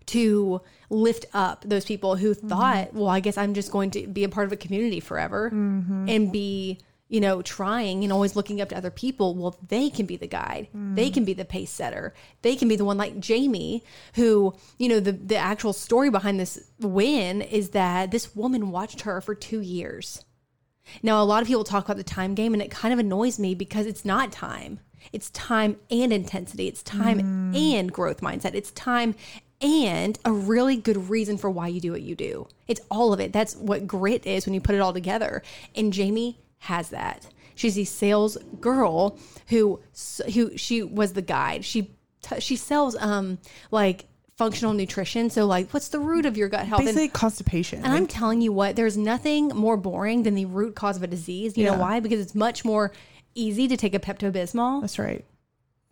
to 0.08 0.62
lift 0.89 1.25
up 1.34 1.65
those 1.67 1.84
people 1.84 2.15
who 2.15 2.34
thought, 2.34 2.94
well, 2.94 3.10
I 3.10 3.20
guess 3.20 3.38
I'm 3.38 3.53
just 3.53 3.72
going 3.72 3.91
to 3.91 4.08
be 4.08 4.24
a 4.24 4.29
part 4.29 4.46
of 4.48 4.53
a 4.53 4.56
community 4.56 5.00
forever 5.00 5.48
and 5.48 6.32
be, 6.32 6.79
you 7.09 7.21
know, 7.21 7.41
trying 7.41 8.03
and 8.03 8.12
always 8.12 8.36
looking 8.36 8.60
up 8.60 8.69
to 8.69 8.77
other 8.77 8.91
people. 8.91 9.36
Well, 9.36 9.58
they 9.67 9.89
can 9.89 10.05
be 10.05 10.17
the 10.17 10.27
guide. 10.27 10.67
They 10.73 11.08
hmm. 11.08 11.13
can 11.13 11.25
be 11.25 11.34
the 11.34 11.45
pace 11.45 11.71
setter. 11.71 12.13
They 12.41 12.55
can 12.55 12.67
be 12.67 12.75
the 12.75 12.86
one 12.86 12.97
like 12.97 13.19
Jamie, 13.19 13.84
who, 14.15 14.53
you 14.77 14.89
know, 14.89 14.99
the, 14.99 15.13
the 15.13 15.38
actual 15.38 15.73
story 15.73 16.10
behind 16.10 16.39
this 16.39 16.69
win 16.79 17.41
is 17.41 17.69
that 17.69 18.12
this 18.12 18.36
woman 18.36 18.71
watched 18.71 19.01
her 19.01 19.21
for 19.21 19.36
two 19.36 19.62
years. 19.62 20.23
Now, 21.01 21.21
a 21.21 21.25
lot 21.25 21.41
of 21.41 21.47
people 21.47 21.63
talk 21.63 21.86
about 21.86 21.97
the 21.97 22.03
time 22.03 22.34
game, 22.34 22.53
and 22.53 22.62
it 22.62 22.71
kind 22.71 22.93
of 22.93 22.99
annoys 22.99 23.39
me 23.39 23.55
because 23.55 23.86
it's 23.86 24.05
not 24.05 24.32
time. 24.32 24.79
It's 25.13 25.29
time 25.32 25.77
and 25.89 26.12
intensity. 26.12 26.67
It's 26.67 26.84
time 26.84 27.19
hmm. 27.19 27.55
and 27.55 27.91
growth 27.91 28.21
mindset. 28.21 28.53
It's 28.53 28.71
time 28.71 29.15
and 29.60 30.19
a 30.23 30.32
really 30.32 30.75
good 30.75 31.10
reason 31.10 31.38
for 31.38 31.49
why 31.49 31.67
you 31.67 31.82
do 31.82 31.91
what 31.91 32.01
you 32.01 32.15
do. 32.15 32.47
It's 32.67 32.82
all 32.91 33.13
of 33.13 33.19
it. 33.19 33.34
That's 33.34 33.55
what 33.55 33.88
grit 33.88 34.25
is 34.25 34.45
when 34.45 34.53
you 34.53 34.62
put 34.62 34.75
it 34.75 34.82
all 34.82 34.93
together. 34.93 35.41
And 35.75 35.91
Jamie 35.93 36.38
has 36.60 36.89
that. 36.89 37.28
She's 37.56 37.78
a 37.78 37.86
sales 37.86 38.38
girl 38.60 39.17
who 39.48 39.80
who 40.34 40.56
she 40.58 40.84
was 40.84 41.13
the 41.13 41.22
guide. 41.22 41.65
She 41.65 41.91
she 42.39 42.56
sells 42.56 42.96
um 42.98 43.38
like 43.72 44.06
functional 44.36 44.74
nutrition. 44.74 45.30
So 45.32 45.46
like, 45.48 45.72
what's 45.72 45.88
the 45.89 46.00
root 46.00 46.26
of 46.28 46.38
your 46.38 46.50
gut 46.50 46.67
health? 46.67 46.80
And- 46.82 46.88
Basically, 46.88 47.08
constipation. 47.08 47.84
and 47.84 47.91
I'm 47.93 48.06
telling 48.06 48.41
you 48.41 48.52
what, 48.52 48.76
there's 48.76 48.96
nothing 48.98 49.48
more 49.50 49.78
boring 49.78 50.22
than 50.24 50.36
the 50.36 50.46
root 50.46 50.76
cause 50.76 50.98
of 50.98 51.02
a 51.04 51.08
disease. 51.08 51.58
You 51.58 51.65
know 51.65 51.78
why? 51.78 52.00
Because 52.00 52.20
it's 52.20 52.36
much 52.36 52.63
more 52.63 52.91
easy 53.34 53.67
to 53.67 53.76
take 53.78 53.96
a 53.96 54.00
Pepto 54.00 54.32
Bismol 54.32 54.82
That's 54.82 55.00
right. 55.00 55.26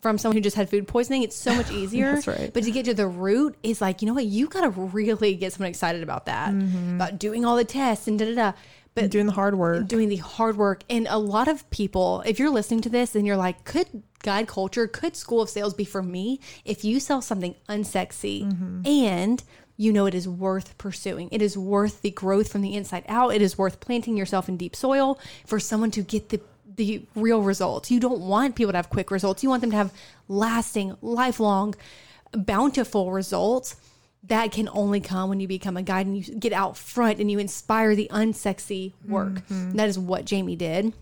from 0.00 0.16
someone 0.18 0.36
who 0.36 0.40
just 0.40 0.54
had 0.56 0.70
food 0.70 0.86
poisoning. 0.86 1.22
It's 1.24 1.34
so 1.34 1.52
much 1.56 1.70
easier. 1.72 2.12
That's 2.14 2.28
right. 2.28 2.52
But 2.54 2.62
to 2.64 2.70
get 2.70 2.84
to 2.84 2.94
the 2.94 3.08
root 3.08 3.56
is 3.64 3.80
like, 3.80 4.00
you 4.02 4.06
know 4.06 4.14
what? 4.14 4.26
You 4.26 4.46
got 4.46 4.60
to 4.62 4.70
really 4.70 5.34
get 5.34 5.52
someone 5.52 5.68
excited 5.70 6.04
about 6.04 6.26
that, 6.26 6.50
Mm-hmm. 6.54 6.94
about 6.96 7.18
doing 7.18 7.44
all 7.44 7.56
the 7.56 7.64
tests 7.64 8.06
and 8.06 8.16
da 8.18 8.26
da 8.26 8.34
da. 8.34 8.52
But 8.96 9.10
Doing 9.10 9.26
the 9.26 9.32
hard 9.32 9.58
work. 9.58 9.88
doing 9.88 10.08
the 10.08 10.16
hard 10.16 10.56
work. 10.56 10.82
And 10.88 11.06
a 11.10 11.18
lot 11.18 11.48
of 11.48 11.68
people, 11.68 12.22
if 12.24 12.38
you're 12.38 12.48
listening 12.48 12.80
to 12.80 12.88
this 12.88 13.14
and 13.14 13.26
you're 13.26 13.36
like, 13.36 13.62
could 13.64 14.02
guide 14.22 14.48
culture, 14.48 14.88
could 14.88 15.14
school 15.14 15.42
of 15.42 15.50
sales 15.50 15.74
be 15.74 15.84
for 15.84 16.02
me? 16.02 16.40
If 16.64 16.82
you 16.82 16.98
sell 16.98 17.20
something 17.20 17.54
unsexy 17.68 18.46
mm-hmm. 18.46 18.86
and 18.86 19.44
you 19.76 19.92
know 19.92 20.06
it 20.06 20.14
is 20.14 20.26
worth 20.26 20.78
pursuing, 20.78 21.28
it 21.30 21.42
is 21.42 21.58
worth 21.58 22.00
the 22.00 22.10
growth 22.10 22.50
from 22.50 22.62
the 22.62 22.74
inside 22.74 23.04
out, 23.06 23.34
it 23.34 23.42
is 23.42 23.58
worth 23.58 23.80
planting 23.80 24.16
yourself 24.16 24.48
in 24.48 24.56
deep 24.56 24.74
soil 24.74 25.20
for 25.44 25.60
someone 25.60 25.90
to 25.90 26.00
get 26.00 26.30
the 26.30 26.40
the 26.76 27.02
real 27.14 27.42
results. 27.42 27.90
You 27.90 28.00
don't 28.00 28.20
want 28.20 28.54
people 28.54 28.72
to 28.72 28.78
have 28.78 28.88
quick 28.88 29.10
results. 29.10 29.42
You 29.42 29.50
want 29.50 29.60
them 29.60 29.70
to 29.72 29.76
have 29.76 29.92
lasting, 30.28 30.96
lifelong, 31.02 31.74
bountiful 32.32 33.12
results 33.12 33.76
that 34.24 34.50
can 34.52 34.68
only 34.72 35.00
come 35.00 35.28
when 35.28 35.40
you 35.40 35.46
become 35.48 35.76
a 35.76 35.82
guide 35.82 36.06
and 36.06 36.16
you 36.16 36.34
get 36.34 36.52
out 36.52 36.76
front 36.76 37.20
and 37.20 37.30
you 37.30 37.38
inspire 37.38 37.94
the 37.94 38.08
unsexy 38.12 38.92
work. 39.06 39.42
And 39.48 39.78
that 39.78 39.88
is 39.88 39.98
what 39.98 40.24
Jamie 40.24 40.56
did 40.56 40.92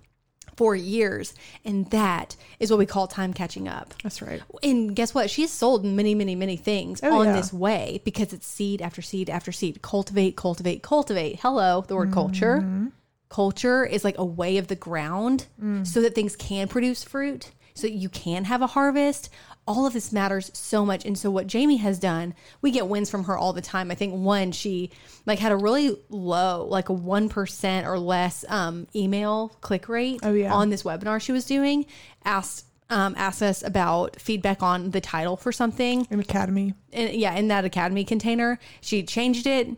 for 0.57 0.77
years. 0.77 1.35
And 1.64 1.90
that 1.90 2.37
is 2.61 2.70
what 2.70 2.79
we 2.79 2.87
call 2.87 3.07
time 3.09 3.33
catching 3.33 3.66
up. 3.66 3.94
That's 4.03 4.20
right. 4.22 4.42
And 4.62 4.94
guess 4.94 5.14
what? 5.14 5.31
She's 5.31 5.50
sold 5.50 5.85
many, 5.85 6.14
many, 6.14 6.35
many 6.37 6.57
things 6.57 7.00
Oh, 7.03 7.20
on 7.20 7.27
yeah. 7.27 7.33
this 7.37 7.53
way 7.53 8.00
because 8.05 8.33
it's 8.33 8.46
seed 8.46 8.81
after 8.83 9.00
seed 9.03 9.31
after 9.31 9.50
seed. 9.53 9.81
Cultivate, 9.83 10.37
cultivate, 10.37 10.83
cultivate. 10.83 11.40
Hello, 11.40 11.83
the 11.88 11.96
word 11.96 12.12
culture. 12.12 12.59
Mm-hmm. 12.59 12.88
Culture 13.31 13.85
is 13.85 14.05
like 14.05 14.16
a 14.18 14.24
way 14.24 14.59
of 14.59 14.68
the 14.68 14.77
ground 14.77 15.46
Mm. 15.61 15.87
so 15.87 16.00
that 16.03 16.14
things 16.14 16.37
can 16.37 16.68
produce 16.68 17.03
fruit, 17.03 17.50
so 17.74 17.88
that 17.88 17.94
you 17.94 18.09
can 18.09 18.44
have 18.44 18.62
a 18.62 18.68
harvest. 18.68 19.31
All 19.66 19.87
of 19.87 19.92
this 19.94 20.12
matters 20.12 20.50
so 20.53 20.85
much. 20.85 21.05
And 21.07 21.16
so 21.16 21.31
what 21.31 21.46
Jamie 21.46 21.79
has 21.79 21.98
done, 21.98 22.35
we 22.61 22.70
get 22.70 22.87
wins 22.87 23.09
from 23.11 23.24
her 23.24 23.37
all 23.38 23.53
the 23.55 23.62
time. 23.62 23.90
I 23.90 23.94
think 23.94 24.14
one, 24.14 24.53
she 24.53 24.90
like 25.24 25.38
had 25.38 25.53
a 25.53 25.57
really 25.57 25.96
low, 26.11 26.66
like 26.68 26.90
a 26.90 26.92
1% 26.94 27.87
or 27.87 27.98
less 27.98 28.44
um, 28.48 28.87
email 28.94 29.48
click 29.62 29.88
rate 29.88 30.20
Oh, 30.22 30.33
yeah. 30.35 30.53
on 30.53 30.68
this 30.70 30.83
webinar 30.83 31.20
she 31.20 31.33
was 31.33 31.46
doing. 31.46 31.87
Asked 32.24 32.66
um, 32.90 33.14
asked 33.16 33.42
us 33.42 33.62
about 33.64 34.20
feedback 34.20 34.62
on 34.62 34.90
the 34.90 35.00
title 35.00 35.38
for 35.38 35.50
something. 35.53 36.07
An 36.11 36.20
academy. 36.20 36.74
And 36.92 37.14
yeah, 37.14 37.35
in 37.35 37.48
that 37.48 37.64
Academy 37.64 38.05
container, 38.05 38.59
she 38.83 39.03
changed 39.03 39.46
it, 39.46 39.68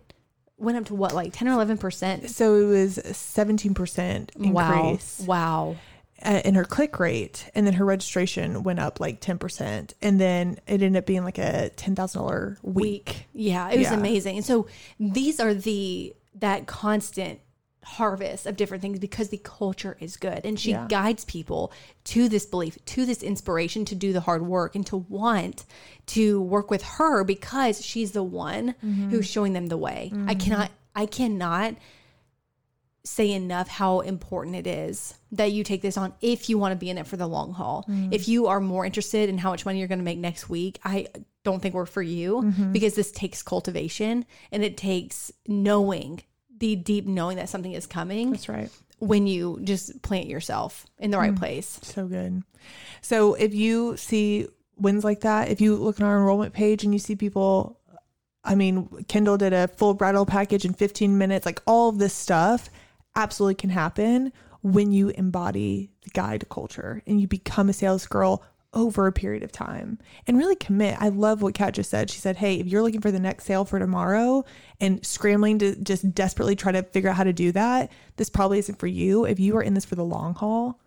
went 0.59 0.77
up 0.77 0.87
to 0.87 0.95
what, 0.97 1.15
like 1.15 1.33
10 1.33 1.47
or 1.47 1.53
11%. 1.65 2.29
So 2.29 2.57
it 2.57 2.65
was 2.67 2.99
17% 2.99 4.37
Wow. 4.37 4.83
increase 4.91 5.21
Wow. 5.21 5.77
uh, 5.79 5.96
in 6.25 6.55
her 6.55 6.65
click 6.65 6.99
rate. 6.99 7.51
And 7.55 7.67
then 7.67 7.75
her 7.75 7.85
registration 7.85 8.63
went 8.63 8.79
up 8.79 9.01
like 9.01 9.21
10%. 9.21 9.93
And 10.03 10.21
then 10.21 10.59
it 10.67 10.83
ended 10.83 10.97
up 10.97 11.07
being 11.07 11.25
like 11.25 11.39
a 11.39 11.71
$10,000 11.77 12.59
week. 12.63 12.75
week. 12.75 13.27
Yeah, 13.33 13.71
it 13.71 13.79
was 13.79 13.89
Yeah. 13.89 13.95
amazing. 13.95 14.37
And 14.37 14.45
so 14.45 14.67
these 14.99 15.41
are 15.41 15.55
the 15.55 16.15
that 16.39 16.67
constant 16.67 17.41
harvest 17.83 18.47
of 18.47 18.57
different 18.57 18.83
things 18.83 18.99
because 18.99 19.29
the 19.29 19.39
culture 19.39 19.97
is 20.01 20.17
good 20.17 20.41
and 20.45 20.59
she 20.59 20.73
Yeah. 20.73 20.87
guides 20.89 21.25
people 21.25 21.73
to 22.05 22.29
this 22.29 22.45
belief, 22.45 22.77
to 22.85 23.07
this 23.07 23.23
inspiration 23.23 23.85
to 23.85 23.95
do 23.95 24.13
the 24.13 24.21
hard 24.21 24.45
work 24.45 24.75
and 24.75 24.85
to 24.87 24.97
want 24.97 25.65
to 26.07 26.41
work 26.43 26.69
with 26.69 26.83
her 26.83 27.23
because 27.23 27.85
she's 27.85 28.11
the 28.11 28.25
one 28.25 28.75
mm-hmm. 28.85 29.11
who's 29.11 29.27
showing 29.27 29.53
them 29.53 29.69
the 29.69 29.77
way. 29.77 30.11
I 30.13 30.17
mm-hmm. 30.17 30.39
cannot 30.39 30.71
I 30.97 31.07
cannot 31.07 31.77
say 33.07 33.31
enough 33.33 33.69
how 33.69 34.01
important 34.01 34.57
it 34.57 34.67
is 34.67 35.15
that 35.33 35.53
you 35.53 35.63
take 35.63 35.81
this 35.81 35.97
on 35.97 36.13
if 36.21 36.49
you 36.49 36.59
want 36.59 36.73
to 36.73 36.77
be 36.77 36.91
in 36.91 36.99
it 36.99 37.07
for 37.07 37.17
the 37.17 37.27
long 37.27 37.53
haul. 37.53 37.85
Mm. 37.89 38.13
If 38.13 38.29
you 38.29 38.49
are 38.49 38.61
more 38.61 38.85
interested 38.85 39.29
in 39.29 39.39
how 39.39 39.51
much 39.51 39.65
money 39.65 39.79
you're 39.79 39.89
going 39.89 40.01
to 40.01 40.05
make 40.05 40.19
next 40.19 40.49
week, 40.49 40.81
I 40.85 41.07
don't 41.45 41.61
think 41.61 41.75
were 41.75 41.87
for 41.87 42.03
you 42.03 42.43
mm-hmm. 42.43 42.73
because 42.73 42.95
this 42.95 43.13
takes 43.13 43.43
cultivation 43.43 44.25
and 44.51 44.65
it 44.65 44.77
takes 44.77 45.33
knowing 45.47 46.23
the 46.59 46.75
deep 46.75 47.07
knowing 47.07 47.37
that 47.37 47.49
something 47.49 47.73
is 47.73 47.87
coming 47.87 48.33
That's 48.33 48.49
right. 48.49 48.71
when 48.99 49.27
you 49.27 49.61
just 49.63 50.03
plant 50.03 50.27
yourself 50.27 50.87
in 50.99 51.11
the 51.11 51.19
right 51.19 51.35
mm. 51.35 51.39
place. 51.39 51.79
So 51.83 52.07
good. 52.07 52.43
So 53.03 53.35
if 53.35 53.55
you 53.55 53.97
see 53.97 54.49
wins 54.77 55.05
like 55.05 55.21
that, 55.21 55.49
if 55.49 55.61
you 55.61 55.77
look 55.77 56.01
on 56.01 56.07
our 56.07 56.17
enrollment 56.17 56.55
page 56.55 56.83
and 56.83 56.93
you 56.93 56.99
see 56.99 57.15
people, 57.15 57.79
I 58.43 58.55
mean, 58.55 58.89
Kendall 59.07 59.37
did 59.37 59.53
a 59.53 59.69
full 59.69 59.95
bridal 59.95 60.27
package 60.27 60.65
in 60.65 60.73
15 60.73 61.17
minutes, 61.17 61.47
like 61.47 61.63
all 61.67 61.89
of 61.89 61.99
this 61.99 62.15
stuff 62.15 62.71
absolutely 63.17 63.57
can 63.57 63.71
happen 63.71 64.33
when 64.63 64.93
you 64.93 65.09
embody 65.11 65.91
the 66.03 66.11
guide 66.11 66.49
culture 66.49 67.03
and 67.07 67.21
you 67.21 67.27
become 67.27 67.69
a 67.69 67.73
sales 67.73 68.07
girl 68.07 68.45
over 68.75 69.07
a 69.07 69.13
period 69.13 69.43
of 69.43 69.51
time 69.51 69.99
and 70.27 70.37
really 70.37 70.55
commit. 70.55 70.97
I 71.01 71.09
love 71.09 71.41
what 71.41 71.55
Kat 71.55 71.75
just 71.75 71.91
said. 71.91 72.11
She 72.11 72.21
said, 72.21 72.37
Hey, 72.37 72.57
if 72.57 72.67
you're 72.67 72.83
looking 72.83 73.01
for 73.01 73.11
the 73.11 73.19
next 73.19 73.45
sale 73.45 73.65
for 73.65 73.79
tomorrow 73.79 74.45
and 74.81 75.05
scrambling 75.05 75.59
to 75.61 75.75
just 75.77 76.15
desperately 76.15 76.57
try 76.57 76.73
to 76.73 76.83
figure 76.83 77.09
out 77.09 77.17
how 77.17 77.25
to 77.25 77.33
do 77.33 77.53
that, 77.53 77.91
this 78.17 78.29
probably 78.29 78.59
isn't 78.59 78.79
for 78.79 78.87
you. 78.87 79.25
If 79.25 79.41
you 79.41 79.57
are 79.57 79.63
in 79.63 79.75
this 79.75 79.87
for 79.87 79.95
the 79.95 80.05
long 80.05 80.35
haul, 80.35 80.79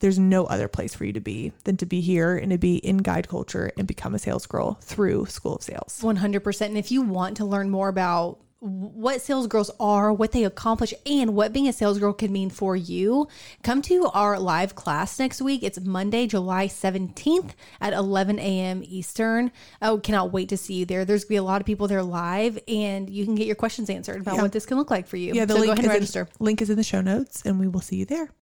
there's 0.00 0.18
no 0.18 0.44
other 0.44 0.68
place 0.68 0.94
for 0.94 1.04
you 1.04 1.12
to 1.12 1.20
be 1.20 1.52
than 1.64 1.76
to 1.78 1.86
be 1.86 2.00
here 2.00 2.36
and 2.36 2.50
to 2.50 2.58
be 2.58 2.76
in 2.76 2.98
guide 2.98 3.28
culture 3.28 3.70
and 3.78 3.86
become 3.86 4.14
a 4.14 4.18
sales 4.18 4.46
girl 4.46 4.78
through 4.82 5.26
School 5.26 5.56
of 5.56 5.62
Sales. 5.62 6.00
100%. 6.02 6.66
And 6.66 6.78
if 6.78 6.90
you 6.90 7.02
want 7.02 7.36
to 7.38 7.44
learn 7.44 7.70
more 7.70 7.88
about 7.88 8.40
what 8.62 9.20
sales 9.20 9.48
girls 9.48 9.72
are, 9.80 10.12
what 10.12 10.30
they 10.30 10.44
accomplish, 10.44 10.94
and 11.04 11.34
what 11.34 11.52
being 11.52 11.66
a 11.66 11.72
sales 11.72 11.98
girl 11.98 12.12
can 12.12 12.30
mean 12.30 12.48
for 12.48 12.76
you, 12.76 13.26
come 13.64 13.82
to 13.82 14.06
our 14.14 14.38
live 14.38 14.76
class 14.76 15.18
next 15.18 15.42
week. 15.42 15.64
It's 15.64 15.80
Monday, 15.80 16.28
July 16.28 16.68
17th 16.68 17.50
at 17.80 17.92
11 17.92 18.38
a.m. 18.38 18.82
Eastern. 18.86 19.50
I 19.80 19.96
cannot 19.96 20.32
wait 20.32 20.48
to 20.50 20.56
see 20.56 20.74
you 20.74 20.84
there. 20.86 21.04
There's 21.04 21.24
going 21.24 21.28
to 21.28 21.32
be 21.32 21.36
a 21.36 21.42
lot 21.42 21.60
of 21.60 21.66
people 21.66 21.88
there 21.88 22.04
live, 22.04 22.56
and 22.68 23.10
you 23.10 23.24
can 23.24 23.34
get 23.34 23.48
your 23.48 23.56
questions 23.56 23.90
answered 23.90 24.20
about 24.20 24.36
Yeah. 24.36 24.42
what 24.42 24.52
this 24.52 24.64
can 24.64 24.76
look 24.76 24.90
like 24.92 25.08
for 25.08 25.16
you. 25.16 25.34
Yeah, 25.34 25.44
the 25.44 25.54
so 25.54 25.60
link, 25.60 25.66
go 25.66 25.72
ahead 25.72 26.00
and 26.02 26.16
in- 26.16 26.26
link 26.38 26.62
is 26.62 26.70
in 26.70 26.76
the 26.76 26.84
show 26.84 27.00
notes, 27.00 27.42
and 27.44 27.58
we 27.58 27.66
will 27.66 27.80
see 27.80 27.96
you 27.96 28.04
there. 28.04 28.30